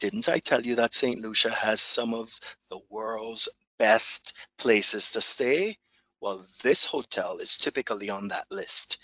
Didn't 0.00 0.28
I 0.28 0.38
tell 0.38 0.62
you 0.64 0.76
that 0.76 0.94
St. 0.94 1.18
Lucia 1.18 1.50
has 1.50 1.80
some 1.80 2.14
of 2.14 2.32
the 2.70 2.80
world's 2.90 3.48
best 3.78 4.32
places 4.58 5.12
to 5.12 5.20
stay? 5.20 5.78
Well, 6.20 6.46
this 6.62 6.86
hotel 6.86 7.38
is 7.38 7.58
typically 7.58 8.08
on 8.08 8.28
that 8.28 8.46
list, 8.50 8.98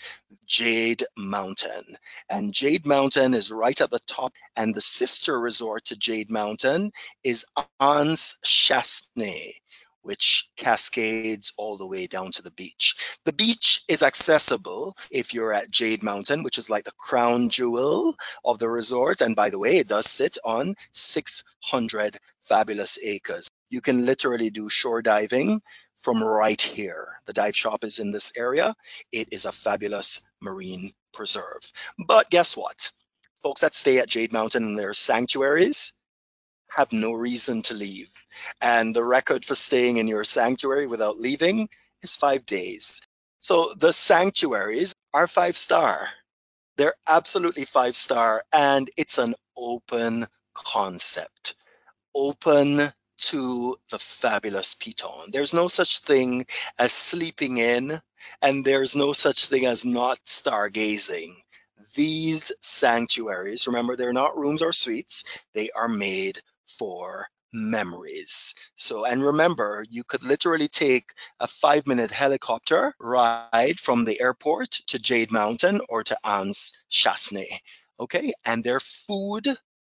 Jade 0.46 1.04
Mountain. 1.16 1.98
And 2.30 2.54
Jade 2.54 2.86
Mountain 2.86 3.34
is 3.34 3.52
right 3.52 3.78
at 3.80 3.90
the 3.90 4.00
top. 4.06 4.32
And 4.56 4.74
the 4.74 4.80
sister 4.80 5.38
resort 5.38 5.84
to 5.86 5.96
Jade 5.96 6.30
Mountain 6.30 6.92
is 7.22 7.44
Anse 7.78 8.36
Chastanet, 8.44 9.56
which 10.00 10.48
cascades 10.56 11.52
all 11.58 11.76
the 11.76 11.86
way 11.86 12.06
down 12.06 12.32
to 12.32 12.42
the 12.42 12.50
beach. 12.50 12.96
The 13.24 13.34
beach 13.34 13.82
is 13.88 14.02
accessible 14.02 14.96
if 15.10 15.34
you're 15.34 15.52
at 15.52 15.70
Jade 15.70 16.02
Mountain, 16.02 16.42
which 16.42 16.56
is 16.56 16.70
like 16.70 16.84
the 16.84 16.92
crown 16.98 17.50
jewel 17.50 18.14
of 18.42 18.58
the 18.58 18.70
resort. 18.70 19.20
And 19.20 19.36
by 19.36 19.50
the 19.50 19.58
way, 19.58 19.76
it 19.76 19.86
does 19.86 20.06
sit 20.06 20.38
on 20.44 20.76
600 20.92 22.18
fabulous 22.40 22.98
acres. 23.02 23.48
You 23.68 23.82
can 23.82 24.06
literally 24.06 24.50
do 24.50 24.68
shore 24.68 25.02
diving 25.02 25.60
from 26.02 26.22
right 26.22 26.60
here. 26.60 27.20
The 27.26 27.32
dive 27.32 27.56
shop 27.56 27.84
is 27.84 27.98
in 27.98 28.12
this 28.12 28.32
area. 28.36 28.74
It 29.10 29.28
is 29.32 29.44
a 29.44 29.52
fabulous 29.52 30.20
marine 30.40 30.92
preserve. 31.14 31.60
But 31.98 32.30
guess 32.30 32.56
what? 32.56 32.90
Folks 33.42 33.62
that 33.62 33.74
stay 33.74 33.98
at 33.98 34.08
Jade 34.08 34.32
Mountain 34.32 34.64
in 34.64 34.76
their 34.76 34.92
sanctuaries 34.92 35.92
have 36.70 36.92
no 36.92 37.12
reason 37.12 37.62
to 37.62 37.74
leave. 37.74 38.10
And 38.60 38.94
the 38.94 39.04
record 39.04 39.44
for 39.44 39.54
staying 39.54 39.98
in 39.98 40.08
your 40.08 40.24
sanctuary 40.24 40.86
without 40.86 41.18
leaving 41.18 41.68
is 42.02 42.16
five 42.16 42.46
days. 42.46 43.00
So 43.40 43.72
the 43.76 43.92
sanctuaries 43.92 44.94
are 45.12 45.26
five 45.26 45.56
star. 45.56 46.08
They're 46.76 46.94
absolutely 47.06 47.64
five 47.64 47.96
star, 47.96 48.42
and 48.52 48.90
it's 48.96 49.18
an 49.18 49.34
open 49.56 50.26
concept. 50.54 51.54
Open 52.14 52.92
to 53.18 53.76
the 53.90 53.98
fabulous 53.98 54.74
Piton. 54.74 55.30
There's 55.30 55.54
no 55.54 55.68
such 55.68 56.00
thing 56.00 56.46
as 56.78 56.92
sleeping 56.92 57.58
in, 57.58 58.00
and 58.40 58.64
there's 58.64 58.96
no 58.96 59.12
such 59.12 59.46
thing 59.46 59.66
as 59.66 59.84
not 59.84 60.18
stargazing. 60.24 61.34
These 61.94 62.52
sanctuaries, 62.60 63.66
remember, 63.66 63.96
they're 63.96 64.12
not 64.12 64.36
rooms 64.36 64.62
or 64.62 64.72
suites, 64.72 65.24
they 65.54 65.70
are 65.70 65.88
made 65.88 66.40
for 66.66 67.28
memories. 67.52 68.54
So, 68.76 69.04
and 69.04 69.22
remember, 69.22 69.84
you 69.90 70.04
could 70.04 70.22
literally 70.22 70.68
take 70.68 71.12
a 71.38 71.46
five 71.46 71.86
minute 71.86 72.10
helicopter 72.10 72.94
ride 72.98 73.78
from 73.78 74.04
the 74.04 74.20
airport 74.20 74.70
to 74.88 74.98
Jade 74.98 75.30
Mountain 75.30 75.80
or 75.88 76.02
to 76.04 76.16
Anse 76.24 76.72
Chastanet. 76.90 77.60
Okay, 78.00 78.32
and 78.44 78.64
their 78.64 78.80
food 78.80 79.46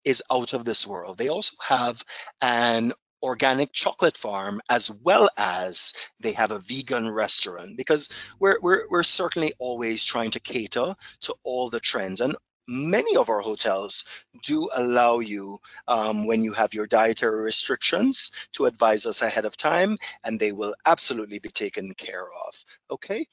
is 0.04 0.22
out 0.30 0.52
of 0.52 0.64
this 0.64 0.86
world. 0.86 1.18
They 1.18 1.28
also 1.28 1.56
have 1.60 2.02
an 2.40 2.92
organic 3.22 3.72
chocolate 3.72 4.16
farm 4.16 4.60
as 4.68 4.90
well 4.90 5.28
as 5.36 5.92
they 6.20 6.32
have 6.32 6.50
a 6.50 6.58
vegan 6.58 7.10
restaurant. 7.10 7.76
Because 7.76 8.08
we're, 8.38 8.58
we're, 8.60 8.88
we're 8.88 9.02
certainly 9.02 9.52
always 9.58 10.04
trying 10.04 10.32
to 10.32 10.40
cater 10.40 10.94
to 11.22 11.34
all 11.44 11.70
the 11.70 11.80
trends 11.80 12.20
and 12.20 12.36
many 12.68 13.16
of 13.16 13.30
our 13.30 13.40
hotels 13.40 14.04
do 14.42 14.68
allow 14.74 15.18
you 15.20 15.58
um, 15.88 16.26
when 16.26 16.44
you 16.44 16.52
have 16.52 16.74
your 16.74 16.86
dietary 16.86 17.42
restrictions 17.42 18.30
to 18.52 18.66
advise 18.66 19.06
us 19.06 19.22
ahead 19.22 19.46
of 19.46 19.56
time 19.56 19.96
and 20.22 20.38
they 20.38 20.52
will 20.52 20.74
absolutely 20.84 21.38
be 21.38 21.48
taken 21.48 21.94
care 21.94 22.26
of. 22.46 22.64
Okay? 22.90 23.26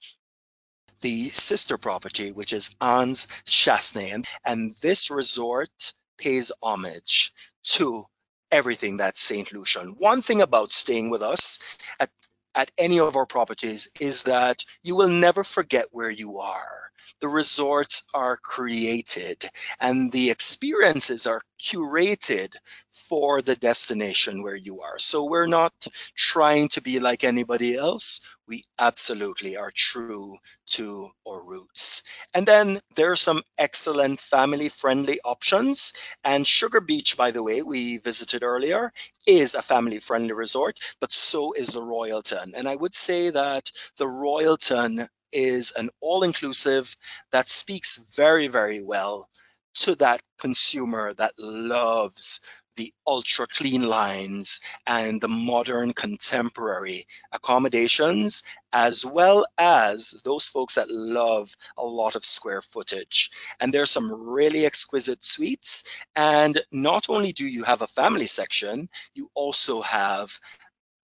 The 1.01 1.29
sister 1.29 1.77
property 1.77 2.31
which 2.31 2.53
is 2.53 2.71
Anse 2.81 3.27
Chastanet 3.45 4.25
and 4.45 4.71
this 4.81 5.11
resort 5.11 5.93
pays 6.17 6.53
homage 6.63 7.33
to 7.63 8.05
everything 8.51 8.97
that's 8.97 9.21
St. 9.21 9.51
Lucian. 9.53 9.95
One 9.97 10.21
thing 10.21 10.41
about 10.41 10.71
staying 10.71 11.09
with 11.09 11.21
us 11.21 11.59
at, 11.99 12.09
at 12.55 12.71
any 12.77 12.99
of 12.99 13.15
our 13.15 13.25
properties 13.25 13.89
is 13.99 14.23
that 14.23 14.63
you 14.83 14.95
will 14.95 15.09
never 15.09 15.43
forget 15.43 15.87
where 15.91 16.09
you 16.09 16.39
are. 16.39 16.84
The 17.21 17.27
resorts 17.27 18.03
are 18.13 18.37
created 18.37 19.49
and 19.79 20.11
the 20.11 20.29
experiences 20.29 21.27
are 21.27 21.41
curated 21.61 22.53
for 22.91 23.41
the 23.41 23.55
destination 23.55 24.41
where 24.41 24.55
you 24.55 24.81
are. 24.81 24.99
So 24.99 25.25
we're 25.25 25.47
not 25.47 25.73
trying 26.15 26.69
to 26.69 26.81
be 26.81 26.99
like 26.99 27.23
anybody 27.23 27.75
else. 27.75 28.21
We 28.47 28.63
absolutely 28.79 29.57
are 29.57 29.71
true 29.73 30.37
to 30.67 31.09
our 31.27 31.43
roots. 31.43 32.03
And 32.33 32.45
then 32.45 32.79
there 32.95 33.11
are 33.11 33.17
some 33.17 33.43
excellent 33.57 34.19
family 34.19 34.69
friendly 34.69 35.19
options. 35.25 35.93
And 36.23 36.45
Sugar 36.45 36.81
Beach, 36.81 37.17
by 37.17 37.31
the 37.31 37.43
way, 37.43 37.61
we 37.63 37.97
visited 37.97 38.43
earlier, 38.43 38.93
is 39.27 39.55
a 39.55 39.61
family 39.61 39.99
friendly 39.99 40.33
resort, 40.33 40.79
but 40.99 41.11
so 41.11 41.53
is 41.53 41.69
the 41.69 41.81
Royalton. 41.81 42.53
And 42.55 42.67
I 42.67 42.75
would 42.75 42.93
say 42.93 43.29
that 43.29 43.71
the 43.97 44.05
Royalton 44.05 45.07
is 45.35 45.73
an 45.77 45.91
all 46.01 46.23
inclusive 46.23 46.97
that 47.31 47.49
speaks 47.49 47.99
very, 48.15 48.49
very 48.49 48.81
well 48.83 49.29
to 49.75 49.95
that 49.97 50.21
consumer 50.39 51.13
that 51.15 51.33
loves 51.39 52.41
the 52.77 52.93
ultra 53.07 53.47
clean 53.47 53.83
lines 53.83 54.61
and 54.87 55.21
the 55.21 55.29
modern 55.29 55.93
contemporary 55.93 57.07
accommodations, 57.33 58.43
as 58.73 59.05
well 59.05 59.45
as 59.59 60.15
those 60.25 60.49
folks 60.49 60.75
that 60.75 60.91
love 60.91 61.53
a 61.77 61.85
lot 61.85 62.15
of 62.15 62.25
square 62.25 62.63
footage. 62.63 63.31
And 63.61 63.73
there's 63.73 63.91
some 63.91 64.29
really 64.29 64.65
exquisite 64.65 65.23
suites. 65.23 65.85
And 66.15 66.61
not 66.71 67.09
only 67.09 67.33
do 67.33 67.45
you 67.45 67.65
have 67.65 67.83
a 67.83 67.87
family 67.87 68.27
section, 68.27 68.89
you 69.15 69.29
also 69.35 69.81
have 69.83 70.31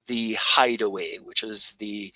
the 0.08 0.34
hideaway, 0.34 1.18
which 1.20 1.44
is 1.44 1.76
the 1.80 2.14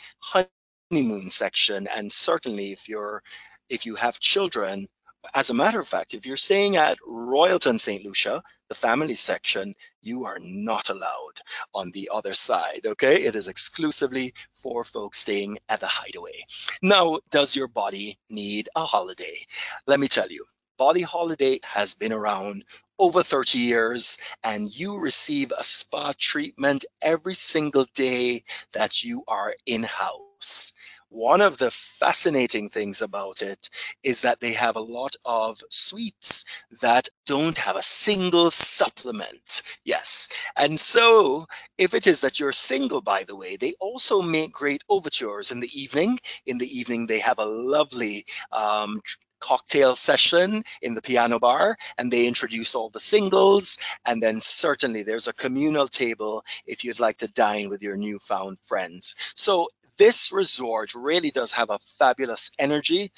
honeymoon 0.91 1.29
section, 1.29 1.87
and 1.87 2.11
certainly 2.11 2.71
if 2.71 2.87
you're 2.87 3.23
if 3.69 3.85
you 3.85 3.95
have 3.95 4.19
children, 4.19 4.87
as 5.33 5.49
a 5.49 5.53
matter 5.55 5.79
of 5.79 5.87
fact, 5.87 6.13
if 6.13 6.27
you're 6.27 6.37
staying 6.37 6.75
at 6.75 6.99
Royalton 6.99 7.79
St. 7.79 8.05
Lucia, 8.05 8.43
the 8.69 8.75
family 8.75 9.15
section, 9.15 9.73
you 10.03 10.25
are 10.25 10.37
not 10.39 10.89
allowed 10.89 11.41
on 11.73 11.89
the 11.91 12.09
other 12.13 12.35
side, 12.35 12.81
okay? 12.85 13.23
It 13.23 13.35
is 13.35 13.47
exclusively 13.47 14.35
for 14.53 14.83
folks 14.83 15.17
staying 15.17 15.57
at 15.67 15.79
the 15.79 15.87
hideaway. 15.87 16.43
Now, 16.83 17.21
does 17.31 17.55
your 17.55 17.67
body 17.67 18.19
need 18.29 18.69
a 18.75 18.85
holiday? 18.85 19.39
Let 19.87 19.99
me 19.99 20.07
tell 20.07 20.29
you, 20.29 20.45
Body 20.77 21.01
Holiday 21.01 21.59
has 21.63 21.95
been 21.95 22.13
around 22.13 22.65
over 22.99 23.23
30 23.23 23.59
years 23.59 24.17
and 24.43 24.73
you 24.73 24.99
receive 24.99 25.51
a 25.57 25.63
spa 25.63 26.13
treatment 26.17 26.85
every 27.01 27.35
single 27.35 27.85
day 27.95 28.43
that 28.73 29.03
you 29.03 29.23
are 29.27 29.53
in-house. 29.65 30.73
One 31.09 31.41
of 31.41 31.57
the 31.57 31.71
fascinating 31.71 32.69
things 32.69 33.01
about 33.01 33.41
it 33.41 33.69
is 34.03 34.21
that 34.21 34.41
they 34.41 34.53
have 34.53 34.75
a 34.75 34.81
lot 34.81 35.15
of 35.23 35.61
suites 35.69 36.43
that 36.81 37.07
don't 37.25 37.57
have 37.57 37.77
a 37.77 37.81
single 37.81 38.51
supplement. 38.51 39.61
Yes. 39.85 40.27
And 40.57 40.77
so, 40.79 41.47
if 41.77 41.93
it 41.93 42.07
is 42.07 42.21
that 42.21 42.39
you're 42.39 42.51
single, 42.51 43.01
by 43.01 43.23
the 43.23 43.35
way, 43.35 43.55
they 43.55 43.75
also 43.79 44.21
make 44.21 44.51
great 44.51 44.83
overtures 44.89 45.51
in 45.51 45.61
the 45.61 45.71
evening. 45.79 46.19
In 46.45 46.57
the 46.57 46.79
evening, 46.79 47.07
they 47.07 47.19
have 47.19 47.39
a 47.39 47.45
lovely 47.45 48.25
um, 48.51 49.01
cocktail 49.39 49.95
session 49.95 50.63
in 50.81 50.93
the 50.93 51.01
piano 51.01 51.39
bar 51.39 51.77
and 51.97 52.11
they 52.11 52.27
introduce 52.27 52.75
all 52.75 52.89
the 52.89 52.99
singles 52.99 53.77
and 54.05 54.21
then 54.21 54.39
certainly 54.41 55.03
there's 55.03 55.27
a 55.27 55.33
communal 55.33 55.87
table 55.87 56.43
if 56.65 56.83
you'd 56.83 56.99
like 56.99 57.17
to 57.17 57.27
dine 57.27 57.69
with 57.69 57.81
your 57.81 57.97
newfound 57.97 58.57
friends 58.61 59.15
so 59.35 59.67
this 59.97 60.31
resort 60.31 60.93
really 60.95 61.31
does 61.31 61.51
have 61.51 61.69
a 61.69 61.79
fabulous 61.97 62.51
energy 62.59 63.11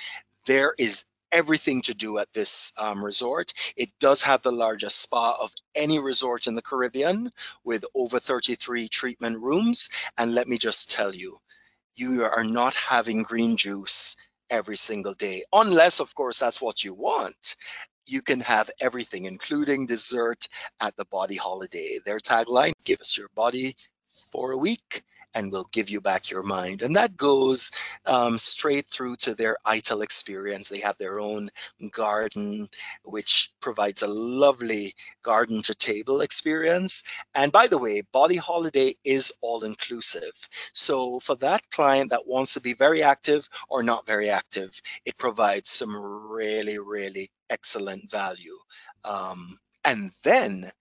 there 0.45 0.73
is 0.77 1.05
everything 1.31 1.81
to 1.83 1.93
do 1.93 2.17
at 2.17 2.31
this 2.33 2.73
um, 2.77 3.03
resort. 3.03 3.53
It 3.75 3.89
does 3.99 4.21
have 4.21 4.41
the 4.41 4.51
largest 4.51 5.01
spa 5.01 5.37
of 5.41 5.53
any 5.75 5.99
resort 5.99 6.47
in 6.47 6.55
the 6.55 6.61
Caribbean 6.61 7.31
with 7.63 7.85
over 7.95 8.19
33 8.19 8.87
treatment 8.87 9.39
rooms. 9.39 9.89
And 10.17 10.33
let 10.33 10.47
me 10.47 10.57
just 10.57 10.91
tell 10.91 11.13
you, 11.13 11.37
you 11.95 12.23
are 12.23 12.43
not 12.43 12.75
having 12.75 13.23
green 13.23 13.57
juice 13.57 14.15
every 14.49 14.77
single 14.77 15.13
day, 15.13 15.43
unless, 15.51 15.99
of 15.99 16.13
course, 16.15 16.39
that's 16.39 16.61
what 16.61 16.83
you 16.83 16.93
want. 16.93 17.55
You 18.05 18.21
can 18.21 18.39
have 18.41 18.69
everything, 18.79 19.25
including 19.25 19.85
dessert 19.85 20.47
at 20.79 20.95
the 20.95 21.05
Body 21.05 21.35
Holiday. 21.35 21.99
Their 22.05 22.19
tagline 22.19 22.73
give 22.83 23.01
us 23.01 23.17
your 23.17 23.29
body 23.35 23.75
for 24.31 24.51
a 24.51 24.57
week 24.57 25.03
and 25.37 25.51
will 25.51 25.69
give 25.71 25.91
you 25.91 26.01
back 26.01 26.31
your 26.31 26.41
mind. 26.41 26.81
And 26.81 26.95
that 26.95 27.15
goes 27.15 27.69
um, 28.07 28.39
straight 28.39 28.87
through 28.87 29.17
to 29.17 29.35
their 29.35 29.57
ITIL 29.63 30.03
experience. 30.03 30.67
They 30.67 30.79
have 30.79 30.97
their 30.97 31.19
own 31.19 31.49
garden, 31.91 32.69
which 33.03 33.51
provides 33.61 34.01
a 34.01 34.07
lovely 34.07 34.95
garden 35.21 35.61
to 35.61 35.75
table 35.75 36.21
experience. 36.21 37.03
And 37.35 37.51
by 37.51 37.67
the 37.67 37.77
way, 37.77 38.01
Body 38.11 38.37
Holiday 38.37 38.95
is 39.03 39.31
all 39.41 39.63
inclusive. 39.63 40.33
So 40.73 41.19
for 41.19 41.35
that 41.35 41.69
client 41.69 42.09
that 42.09 42.27
wants 42.27 42.55
to 42.55 42.59
be 42.61 42.73
very 42.73 43.03
active 43.03 43.47
or 43.69 43.83
not 43.83 44.07
very 44.07 44.31
active, 44.31 44.81
it 45.05 45.17
provides 45.17 45.69
some 45.69 45.95
really, 45.95 46.79
really 46.79 47.29
excellent 47.47 48.09
value. 48.09 48.57
Um, 49.05 49.59
and 49.85 50.11
then 50.23 50.71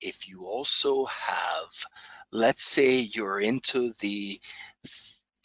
if 0.00 0.26
you 0.26 0.46
also 0.46 1.04
have 1.04 1.86
let's 2.32 2.62
say 2.62 2.98
you're 2.98 3.40
into 3.40 3.92
the 4.00 4.40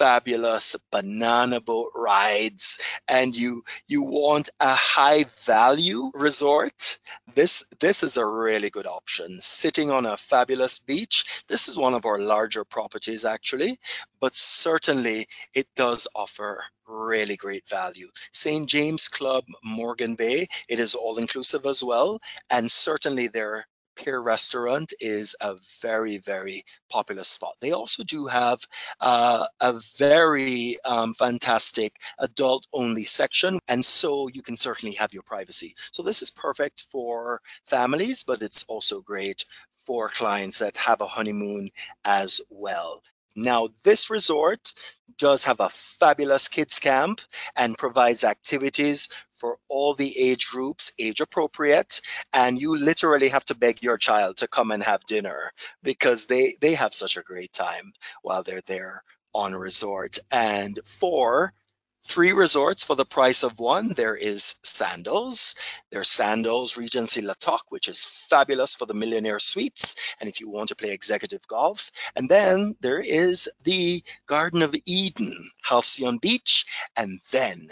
fabulous 0.01 0.75
banana 0.91 1.61
boat 1.61 1.91
rides 1.95 2.79
and 3.07 3.35
you 3.35 3.63
you 3.87 4.01
want 4.01 4.49
a 4.59 4.73
high 4.73 5.25
value 5.45 6.09
resort 6.15 6.97
this 7.35 7.63
this 7.79 8.01
is 8.01 8.17
a 8.17 8.25
really 8.25 8.71
good 8.71 8.87
option. 8.87 9.37
Sitting 9.41 9.91
on 9.91 10.07
a 10.07 10.17
fabulous 10.17 10.79
beach 10.79 11.43
this 11.47 11.67
is 11.67 11.77
one 11.77 11.93
of 11.93 12.07
our 12.07 12.17
larger 12.17 12.65
properties 12.65 13.25
actually 13.25 13.79
but 14.19 14.35
certainly 14.35 15.27
it 15.53 15.67
does 15.75 16.07
offer 16.15 16.63
really 16.87 17.35
great 17.35 17.69
value. 17.69 18.09
St 18.33 18.67
james 18.67 19.07
club 19.07 19.43
morgan 19.63 20.15
bay 20.15 20.47
it 20.67 20.79
is 20.79 20.95
all 20.95 21.19
inclusive 21.19 21.67
as 21.67 21.83
well 21.83 22.19
and 22.49 22.71
certainly 22.71 23.27
their 23.27 23.67
Pier 23.95 24.19
Restaurant 24.21 24.93
is 24.99 25.35
a 25.39 25.55
very, 25.81 26.17
very 26.17 26.65
popular 26.89 27.23
spot. 27.23 27.55
They 27.59 27.71
also 27.71 28.03
do 28.03 28.27
have 28.27 28.59
uh, 28.99 29.47
a 29.59 29.79
very 29.97 30.81
um, 30.83 31.13
fantastic 31.13 31.93
adult 32.19 32.67
only 32.73 33.03
section, 33.03 33.59
and 33.67 33.83
so 33.83 34.27
you 34.27 34.41
can 34.41 34.57
certainly 34.57 34.95
have 34.95 35.13
your 35.13 35.23
privacy. 35.23 35.75
So 35.91 36.03
this 36.03 36.21
is 36.21 36.31
perfect 36.31 36.85
for 36.91 37.41
families, 37.65 38.23
but 38.23 38.41
it's 38.41 38.63
also 38.67 39.01
great 39.01 39.45
for 39.85 40.09
clients 40.09 40.59
that 40.59 40.77
have 40.77 41.01
a 41.01 41.07
honeymoon 41.07 41.69
as 42.05 42.41
well. 42.49 43.01
Now, 43.35 43.69
this 43.83 44.09
resort 44.09 44.73
does 45.17 45.45
have 45.45 45.59
a 45.59 45.69
fabulous 45.69 46.47
kids 46.47 46.79
camp 46.79 47.21
and 47.55 47.77
provides 47.77 48.23
activities 48.23 49.09
for 49.35 49.57
all 49.69 49.93
the 49.93 50.17
age 50.17 50.47
groups, 50.47 50.91
age 50.99 51.21
appropriate, 51.21 52.01
and 52.33 52.59
you 52.59 52.77
literally 52.77 53.29
have 53.29 53.45
to 53.45 53.55
beg 53.55 53.83
your 53.83 53.97
child 53.97 54.37
to 54.37 54.47
come 54.47 54.71
and 54.71 54.83
have 54.83 55.05
dinner 55.05 55.51
because 55.83 56.25
they 56.25 56.55
they 56.61 56.73
have 56.75 56.93
such 56.93 57.17
a 57.17 57.23
great 57.23 57.53
time 57.53 57.93
while 58.21 58.43
they're 58.43 58.61
there 58.67 59.03
on 59.33 59.55
resort. 59.55 60.19
And 60.31 60.79
for 60.85 61.53
three 62.03 62.31
resorts 62.33 62.83
for 62.83 62.95
the 62.95 63.05
price 63.05 63.43
of 63.43 63.59
one. 63.59 63.89
There 63.89 64.15
is 64.15 64.55
Sandals. 64.63 65.55
There's 65.91 66.09
Sandals 66.09 66.77
Regency 66.77 67.21
La 67.21 67.33
Toc, 67.39 67.65
which 67.69 67.87
is 67.87 68.05
fabulous 68.05 68.75
for 68.75 68.85
the 68.85 68.93
millionaire 68.93 69.39
suites. 69.39 69.95
And 70.19 70.29
if 70.29 70.39
you 70.39 70.49
want 70.49 70.69
to 70.69 70.75
play 70.75 70.91
executive 70.91 71.47
golf. 71.47 71.91
And 72.15 72.29
then 72.29 72.75
there 72.81 72.99
is 72.99 73.49
the 73.63 74.03
Garden 74.25 74.61
of 74.61 74.75
Eden, 74.85 75.51
Halcyon 75.63 76.17
Beach. 76.17 76.65
And 76.95 77.19
then 77.31 77.69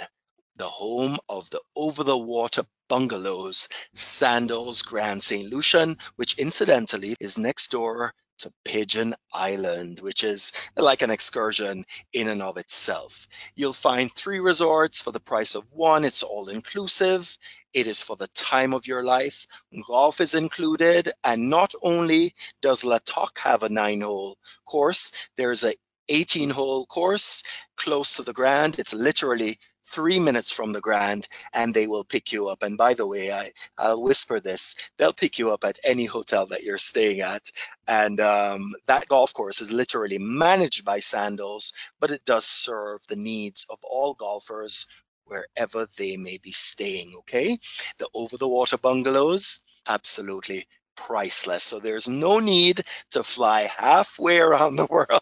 the 0.58 0.66
home 0.66 1.18
of 1.28 1.50
the 1.50 1.62
over 1.76 2.04
the 2.04 2.18
water 2.18 2.64
bungalows, 2.88 3.68
Sandals 3.94 4.82
Grand 4.82 5.24
St. 5.24 5.50
Lucian, 5.50 5.98
which 6.18 6.38
incidentally 6.38 7.16
is 7.20 7.38
next 7.38 7.72
door 7.72 8.14
to 8.40 8.54
Pigeon 8.64 9.16
Island, 9.34 10.00
which 10.00 10.24
is 10.24 10.52
like 10.76 11.02
an 11.02 11.12
excursion 11.12 11.86
in 12.14 12.28
and 12.28 12.42
of 12.42 12.58
itself. 12.58 13.28
You'll 13.56 13.74
find 13.74 14.14
three 14.14 14.40
resorts 14.40 15.02
for 15.02 15.12
the 15.12 15.20
price 15.20 15.56
of 15.56 15.72
one. 15.72 16.06
It's 16.06 16.24
all 16.24 16.50
inclusive. 16.50 17.38
It 17.74 17.88
is 17.88 18.02
for 18.02 18.16
the 18.16 18.28
time 18.30 18.74
of 18.74 18.88
your 18.88 19.04
life. 19.04 19.46
Golf 19.88 20.22
is 20.22 20.34
included. 20.34 21.12
And 21.24 21.50
not 21.50 21.74
only 21.82 22.34
does 22.62 22.84
La 22.84 23.00
Toc 23.06 23.40
have 23.40 23.64
a 23.64 23.70
nine 23.70 24.02
hole 24.02 24.38
course, 24.66 25.12
there's 25.38 25.64
a 25.64 25.76
18 26.10 26.50
hole 26.50 26.86
course 26.86 27.44
close 27.78 28.16
to 28.16 28.24
the 28.24 28.34
Grand. 28.34 28.78
It's 28.80 28.94
literally 28.94 29.60
three 29.86 30.20
minutes 30.20 30.52
from 30.52 30.72
the 30.72 30.82
Grand 30.82 31.28
and 31.54 31.74
they 31.74 31.88
will 31.88 32.04
pick 32.04 32.32
you 32.32 32.50
up. 32.50 32.64
And 32.64 32.78
by 32.78 32.94
the 32.94 33.08
way, 33.08 33.32
I, 33.32 33.52
I'll 33.78 34.02
whisper 34.02 34.40
this, 34.40 34.76
they'll 34.98 35.14
pick 35.14 35.40
you 35.40 35.52
up 35.52 35.64
at 35.64 35.80
any 35.84 36.06
hotel 36.06 36.48
that 36.48 36.64
you're 36.64 36.78
staying 36.78 37.22
at. 37.22 37.44
And 37.88 38.20
um, 38.20 38.74
that 38.88 39.08
golf 39.08 39.34
course 39.34 39.62
is 39.62 39.72
literally 39.72 40.20
managed 40.20 40.86
by 40.86 41.00
Sandals, 41.00 41.74
but 42.00 42.12
it 42.12 42.26
does 42.26 42.46
serve 42.46 43.02
the 43.08 43.16
needs 43.16 43.66
of 43.70 43.80
all 43.84 44.14
golfers 44.14 44.86
wherever 45.26 45.88
they 45.98 46.18
may 46.18 46.38
be 46.38 46.52
staying, 46.52 47.14
okay? 47.20 47.60
The 48.00 48.08
over-the-water 48.14 48.78
bungalows, 48.78 49.62
absolutely 49.88 50.68
priceless. 51.08 51.64
So 51.64 51.80
there's 51.80 52.08
no 52.08 52.40
need 52.40 52.84
to 53.12 53.24
fly 53.24 53.64
halfway 53.64 54.40
around 54.40 54.76
the 54.76 54.86
world. 54.90 55.22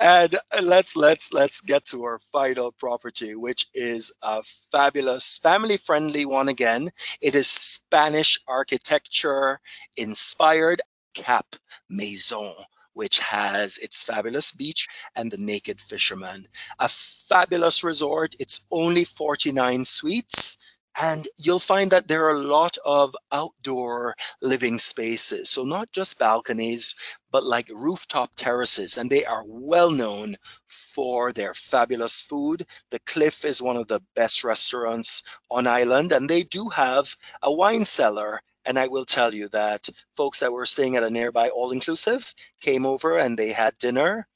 And 0.00 0.36
let's 0.62 0.96
let's 0.96 1.32
let's 1.32 1.60
get 1.60 1.86
to 1.86 2.04
our 2.04 2.18
final 2.32 2.72
property, 2.72 3.34
which 3.34 3.66
is 3.74 4.12
a 4.22 4.42
fabulous 4.72 5.38
family-friendly 5.38 6.24
one 6.26 6.48
again. 6.48 6.90
It 7.20 7.34
is 7.34 7.46
Spanish 7.48 8.40
architecture 8.48 9.60
inspired 9.96 10.80
Cap 11.14 11.46
Maison 11.88 12.54
which 12.94 13.18
has 13.18 13.78
its 13.78 14.04
fabulous 14.04 14.52
beach 14.52 14.86
and 15.16 15.30
the 15.30 15.36
Naked 15.36 15.80
Fisherman. 15.80 16.46
A 16.78 16.88
fabulous 16.88 17.82
resort. 17.82 18.36
It's 18.38 18.64
only 18.70 19.02
49 19.04 19.84
suites. 19.84 20.58
And 21.00 21.26
you'll 21.36 21.58
find 21.58 21.92
that 21.92 22.08
there 22.08 22.26
are 22.26 22.36
a 22.36 22.38
lot 22.38 22.78
of 22.84 23.16
outdoor 23.32 24.14
living 24.40 24.78
spaces. 24.78 25.50
So, 25.50 25.64
not 25.64 25.90
just 25.92 26.18
balconies, 26.18 26.94
but 27.30 27.44
like 27.44 27.68
rooftop 27.68 28.30
terraces. 28.36 28.98
And 28.98 29.10
they 29.10 29.24
are 29.24 29.44
well 29.46 29.90
known 29.90 30.36
for 30.66 31.32
their 31.32 31.54
fabulous 31.54 32.20
food. 32.20 32.66
The 32.90 33.00
Cliff 33.00 33.44
is 33.44 33.60
one 33.62 33.76
of 33.76 33.88
the 33.88 34.00
best 34.14 34.44
restaurants 34.44 35.22
on 35.50 35.66
island, 35.66 36.12
and 36.12 36.30
they 36.30 36.42
do 36.42 36.68
have 36.68 37.16
a 37.42 37.52
wine 37.52 37.84
cellar. 37.84 38.40
And 38.64 38.78
I 38.78 38.88
will 38.88 39.04
tell 39.04 39.34
you 39.34 39.48
that 39.48 39.88
folks 40.16 40.40
that 40.40 40.52
were 40.52 40.64
staying 40.64 40.96
at 40.96 41.02
a 41.02 41.10
nearby 41.10 41.50
all 41.50 41.70
inclusive 41.70 42.34
came 42.60 42.86
over 42.86 43.18
and 43.18 43.38
they 43.38 43.52
had 43.52 43.76
dinner 43.76 44.26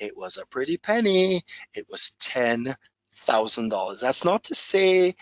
it 0.00 0.16
was 0.16 0.38
a 0.38 0.46
pretty 0.46 0.78
penny. 0.78 1.44
It 1.74 1.86
was 1.88 2.12
$10,000. 2.20 4.00
That's 4.00 4.24
not 4.24 4.44
to 4.44 4.54
say 4.54 5.14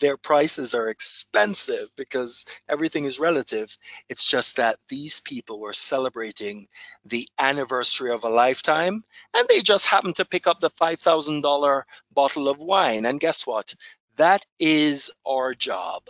their 0.00 0.16
prices 0.16 0.74
are 0.74 0.88
expensive 0.88 1.88
because 1.96 2.44
everything 2.68 3.04
is 3.04 3.20
relative. 3.20 3.76
It's 4.08 4.26
just 4.26 4.56
that 4.56 4.78
these 4.88 5.20
people 5.20 5.60
were 5.60 5.72
celebrating 5.72 6.68
the 7.04 7.28
anniversary 7.38 8.12
of 8.12 8.24
a 8.24 8.28
lifetime 8.28 9.04
and 9.34 9.48
they 9.48 9.62
just 9.62 9.86
happened 9.86 10.16
to 10.16 10.24
pick 10.24 10.46
up 10.46 10.60
the 10.60 10.70
$5,000 10.70 11.82
bottle 12.12 12.48
of 12.48 12.58
wine. 12.58 13.06
And 13.06 13.20
guess 13.20 13.46
what? 13.46 13.74
That 14.16 14.44
is 14.58 15.10
our 15.26 15.54
job. 15.54 16.02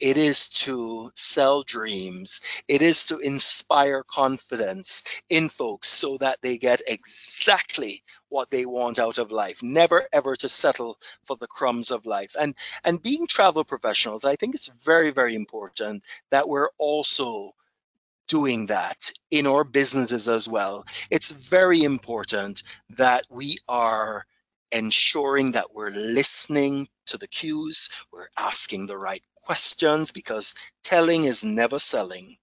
It 0.00 0.16
is 0.16 0.48
to 0.64 1.10
sell 1.14 1.62
dreams. 1.62 2.40
It 2.68 2.80
is 2.82 3.04
to 3.06 3.18
inspire 3.18 4.02
confidence 4.02 5.04
in 5.28 5.48
folks 5.50 5.88
so 5.88 6.16
that 6.18 6.40
they 6.42 6.58
get 6.58 6.82
exactly 6.86 8.02
what 8.34 8.50
they 8.50 8.66
want 8.66 8.98
out 8.98 9.18
of 9.18 9.30
life, 9.30 9.62
never 9.62 10.08
ever 10.12 10.34
to 10.34 10.48
settle 10.48 10.98
for 11.24 11.36
the 11.36 11.46
crumbs 11.46 11.92
of 11.92 12.04
life. 12.04 12.34
And 12.38 12.56
and 12.82 13.00
being 13.00 13.28
travel 13.28 13.62
professionals, 13.64 14.24
I 14.24 14.34
think 14.34 14.56
it's 14.56 14.68
very, 14.84 15.12
very 15.12 15.36
important 15.36 16.04
that 16.30 16.48
we're 16.48 16.70
also 16.76 17.54
doing 18.26 18.66
that 18.66 19.12
in 19.30 19.46
our 19.46 19.62
businesses 19.62 20.28
as 20.28 20.48
well. 20.48 20.84
It's 21.10 21.30
very 21.30 21.84
important 21.84 22.64
that 22.96 23.24
we 23.30 23.58
are 23.68 24.26
ensuring 24.72 25.52
that 25.52 25.72
we're 25.72 25.90
listening 25.90 26.88
to 27.06 27.18
the 27.18 27.28
cues, 27.28 27.88
we're 28.10 28.28
asking 28.36 28.86
the 28.86 28.98
right 28.98 29.22
questions 29.42 30.10
because 30.10 30.56
telling 30.82 31.24
is 31.24 31.44
never 31.44 31.78
selling. 31.78 32.36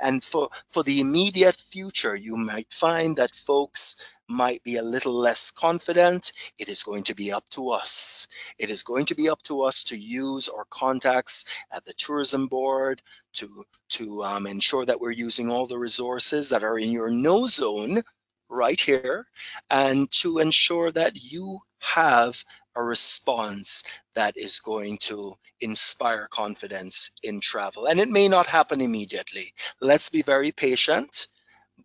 And 0.00 0.22
for, 0.22 0.48
for 0.68 0.82
the 0.82 1.00
immediate 1.00 1.60
future, 1.60 2.14
you 2.14 2.36
might 2.36 2.72
find 2.72 3.16
that 3.16 3.34
folks 3.34 3.96
might 4.28 4.62
be 4.62 4.76
a 4.76 4.82
little 4.82 5.14
less 5.14 5.50
confident. 5.50 6.32
It 6.58 6.68
is 6.68 6.82
going 6.82 7.04
to 7.04 7.14
be 7.14 7.32
up 7.32 7.44
to 7.50 7.70
us. 7.70 8.26
It 8.58 8.70
is 8.70 8.82
going 8.82 9.06
to 9.06 9.14
be 9.14 9.28
up 9.28 9.42
to 9.44 9.62
us 9.62 9.84
to 9.84 9.96
use 9.96 10.48
our 10.48 10.66
contacts 10.68 11.44
at 11.72 11.84
the 11.84 11.94
tourism 11.94 12.46
board 12.48 13.02
to, 13.34 13.64
to 13.90 14.22
um, 14.24 14.46
ensure 14.46 14.84
that 14.84 15.00
we're 15.00 15.10
using 15.10 15.50
all 15.50 15.66
the 15.66 15.78
resources 15.78 16.50
that 16.50 16.64
are 16.64 16.78
in 16.78 16.90
your 16.90 17.10
no 17.10 17.46
zone 17.46 18.02
right 18.48 18.78
here 18.78 19.26
and 19.70 20.10
to 20.10 20.38
ensure 20.38 20.90
that 20.90 21.16
you 21.16 21.60
have 21.80 22.42
a 22.74 22.82
response 22.82 23.84
that 24.14 24.36
is 24.36 24.60
going 24.60 24.98
to 24.98 25.34
inspire 25.60 26.28
confidence 26.30 27.10
in 27.22 27.40
travel. 27.40 27.86
And 27.86 28.00
it 28.00 28.08
may 28.08 28.28
not 28.28 28.46
happen 28.46 28.80
immediately. 28.80 29.52
Let's 29.80 30.10
be 30.10 30.22
very 30.22 30.52
patient, 30.52 31.26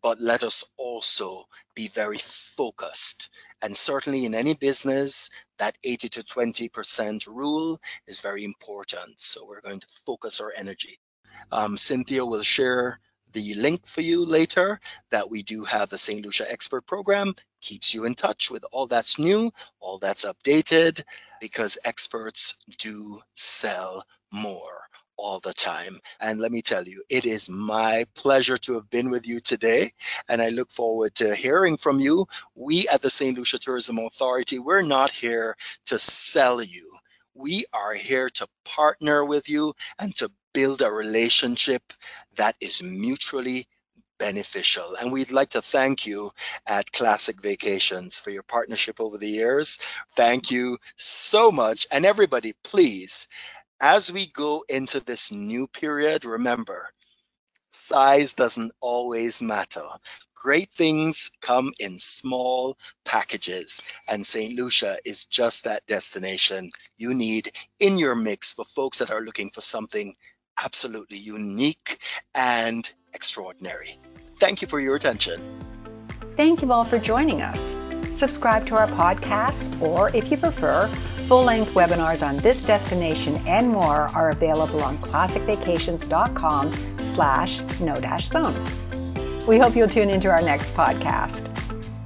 but 0.04 0.20
let 0.20 0.44
us 0.44 0.66
also 0.78 1.46
be 1.74 1.88
very 1.88 2.18
focused. 2.20 3.30
And 3.62 3.76
certainly 3.76 4.26
in 4.26 4.36
any 4.36 4.54
business, 4.54 5.32
that 5.58 5.78
80 5.82 6.10
to 6.10 6.24
20% 6.24 7.26
rule 7.28 7.80
is 8.06 8.20
very 8.20 8.44
important. 8.44 9.22
So 9.22 9.48
we're 9.48 9.62
going 9.62 9.80
to 9.80 9.88
focus 10.06 10.42
our 10.42 10.52
energy. 10.56 11.00
Um, 11.52 11.78
Cynthia 11.78 12.26
will 12.26 12.44
share 12.44 13.00
the 13.32 13.56
link 13.56 13.88
for 13.88 14.02
you 14.02 14.26
later 14.26 14.80
that 15.10 15.32
we 15.32 15.42
do 15.42 15.64
have 15.64 15.90
the 15.90 15.98
St. 15.98 16.24
Lucia 16.24 16.52
Expert 16.52 16.86
Program, 16.86 17.34
keeps 17.62 17.94
you 17.94 18.04
in 18.04 18.14
touch 18.14 18.52
with 18.52 18.66
all 18.72 18.88
that's 18.88 19.18
new, 19.18 19.52
all 19.80 19.98
that's 19.98 20.26
updated, 20.26 21.02
because 21.40 21.78
experts 21.86 22.56
do 22.78 23.20
sell 23.34 24.06
more 24.32 24.90
all 25.24 25.40
the 25.40 25.54
time. 25.54 26.00
And 26.20 26.40
let 26.40 26.52
me 26.52 26.62
tell 26.62 26.86
you, 26.86 27.02
it 27.10 27.26
is 27.26 27.50
my 27.50 28.06
pleasure 28.14 28.58
to 28.60 28.74
have 28.74 28.90
been 28.90 29.10
with 29.10 29.26
you 29.26 29.40
today. 29.40 29.94
And 30.28 30.42
I 30.42 30.50
look 30.50 30.70
forward 30.70 31.16
to 31.16 31.34
hearing 31.34 31.78
from 31.78 32.02
you. 32.02 32.28
We 32.56 32.90
at 32.90 33.02
the 33.02 33.10
St. 33.10 33.38
Lucia 33.38 33.58
Tourism 33.58 34.00
Authority, 34.00 34.60
we're 34.60 34.82
not 34.82 35.12
here 35.12 35.56
to 35.86 35.98
sell 35.98 36.62
you. 36.62 36.92
We 37.34 37.66
are 37.74 37.94
here 37.94 38.30
to 38.32 38.48
partner 38.66 39.24
with 39.24 39.48
you 39.48 39.74
and 39.98 40.14
to 40.18 40.30
build 40.54 40.82
a 40.82 40.92
relationship 40.92 41.82
that 42.36 42.56
is 42.60 42.84
mutually 42.84 43.68
beneficial. 44.20 44.96
And 45.00 45.12
we'd 45.12 45.32
like 45.32 45.50
to 45.52 45.62
thank 45.62 46.06
you 46.06 46.32
at 46.68 46.92
Classic 46.92 47.42
Vacations 47.42 48.22
for 48.22 48.30
your 48.30 48.44
partnership 48.44 49.00
over 49.00 49.18
the 49.18 49.30
years. 49.30 49.80
Thank 50.16 50.52
you 50.52 50.78
so 50.98 51.52
much. 51.52 51.88
And 51.92 52.06
everybody, 52.06 52.54
please, 52.64 53.28
as 53.84 54.10
we 54.10 54.26
go 54.26 54.64
into 54.70 55.02
this 55.02 55.30
new 55.30 55.68
period, 55.68 56.24
remember, 56.24 56.88
size 57.70 58.34
doesn't 58.34 58.72
always 58.80 59.42
matter. 59.42 59.86
Great 60.34 60.72
things 60.72 61.32
come 61.42 61.74
in 61.80 62.00
small 62.00 62.78
packages, 63.04 63.82
and 64.10 64.26
St. 64.26 64.56
Lucia 64.58 65.00
is 65.04 65.26
just 65.26 65.66
that 65.66 65.86
destination 65.86 66.72
you 66.96 67.14
need 67.14 67.52
in 67.78 67.98
your 67.98 68.16
mix 68.16 68.54
for 68.54 68.64
folks 68.64 69.00
that 69.00 69.12
are 69.12 69.22
looking 69.22 69.52
for 69.52 69.60
something 69.60 70.16
absolutely 70.64 71.18
unique 71.18 72.02
and 72.34 72.90
extraordinary. 73.14 73.98
Thank 74.38 74.62
you 74.62 74.68
for 74.70 74.80
your 74.80 74.96
attention. 74.96 75.42
Thank 76.38 76.62
you 76.62 76.72
all 76.72 76.86
for 76.86 77.00
joining 77.00 77.42
us. 77.42 77.76
Subscribe 78.14 78.66
to 78.68 78.78
our 78.78 78.88
podcast, 78.88 79.82
or 79.82 80.10
if 80.16 80.32
you 80.32 80.38
prefer, 80.38 80.90
full-length 81.34 81.74
webinars 81.74 82.24
on 82.24 82.38
this 82.38 82.62
destination 82.62 83.36
and 83.48 83.68
more 83.68 84.08
are 84.14 84.30
available 84.30 84.84
on 84.84 84.96
classicvacations.com 85.00 86.72
slash 87.00 87.60
no 87.80 88.00
dash 88.00 88.28
zone. 88.28 88.54
We 89.48 89.58
hope 89.58 89.76
you'll 89.76 89.88
tune 89.88 90.12
into 90.12 90.30
our 90.30 90.44
next 90.44 90.76
podcast. 90.76 91.52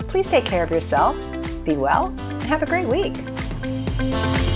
Please 0.07 0.29
take 0.29 0.45
care 0.45 0.63
of 0.63 0.71
yourself, 0.71 1.17
be 1.65 1.75
well, 1.75 2.05
and 2.17 2.43
have 2.43 2.63
a 2.63 2.65
great 2.65 2.87
week. 2.87 4.46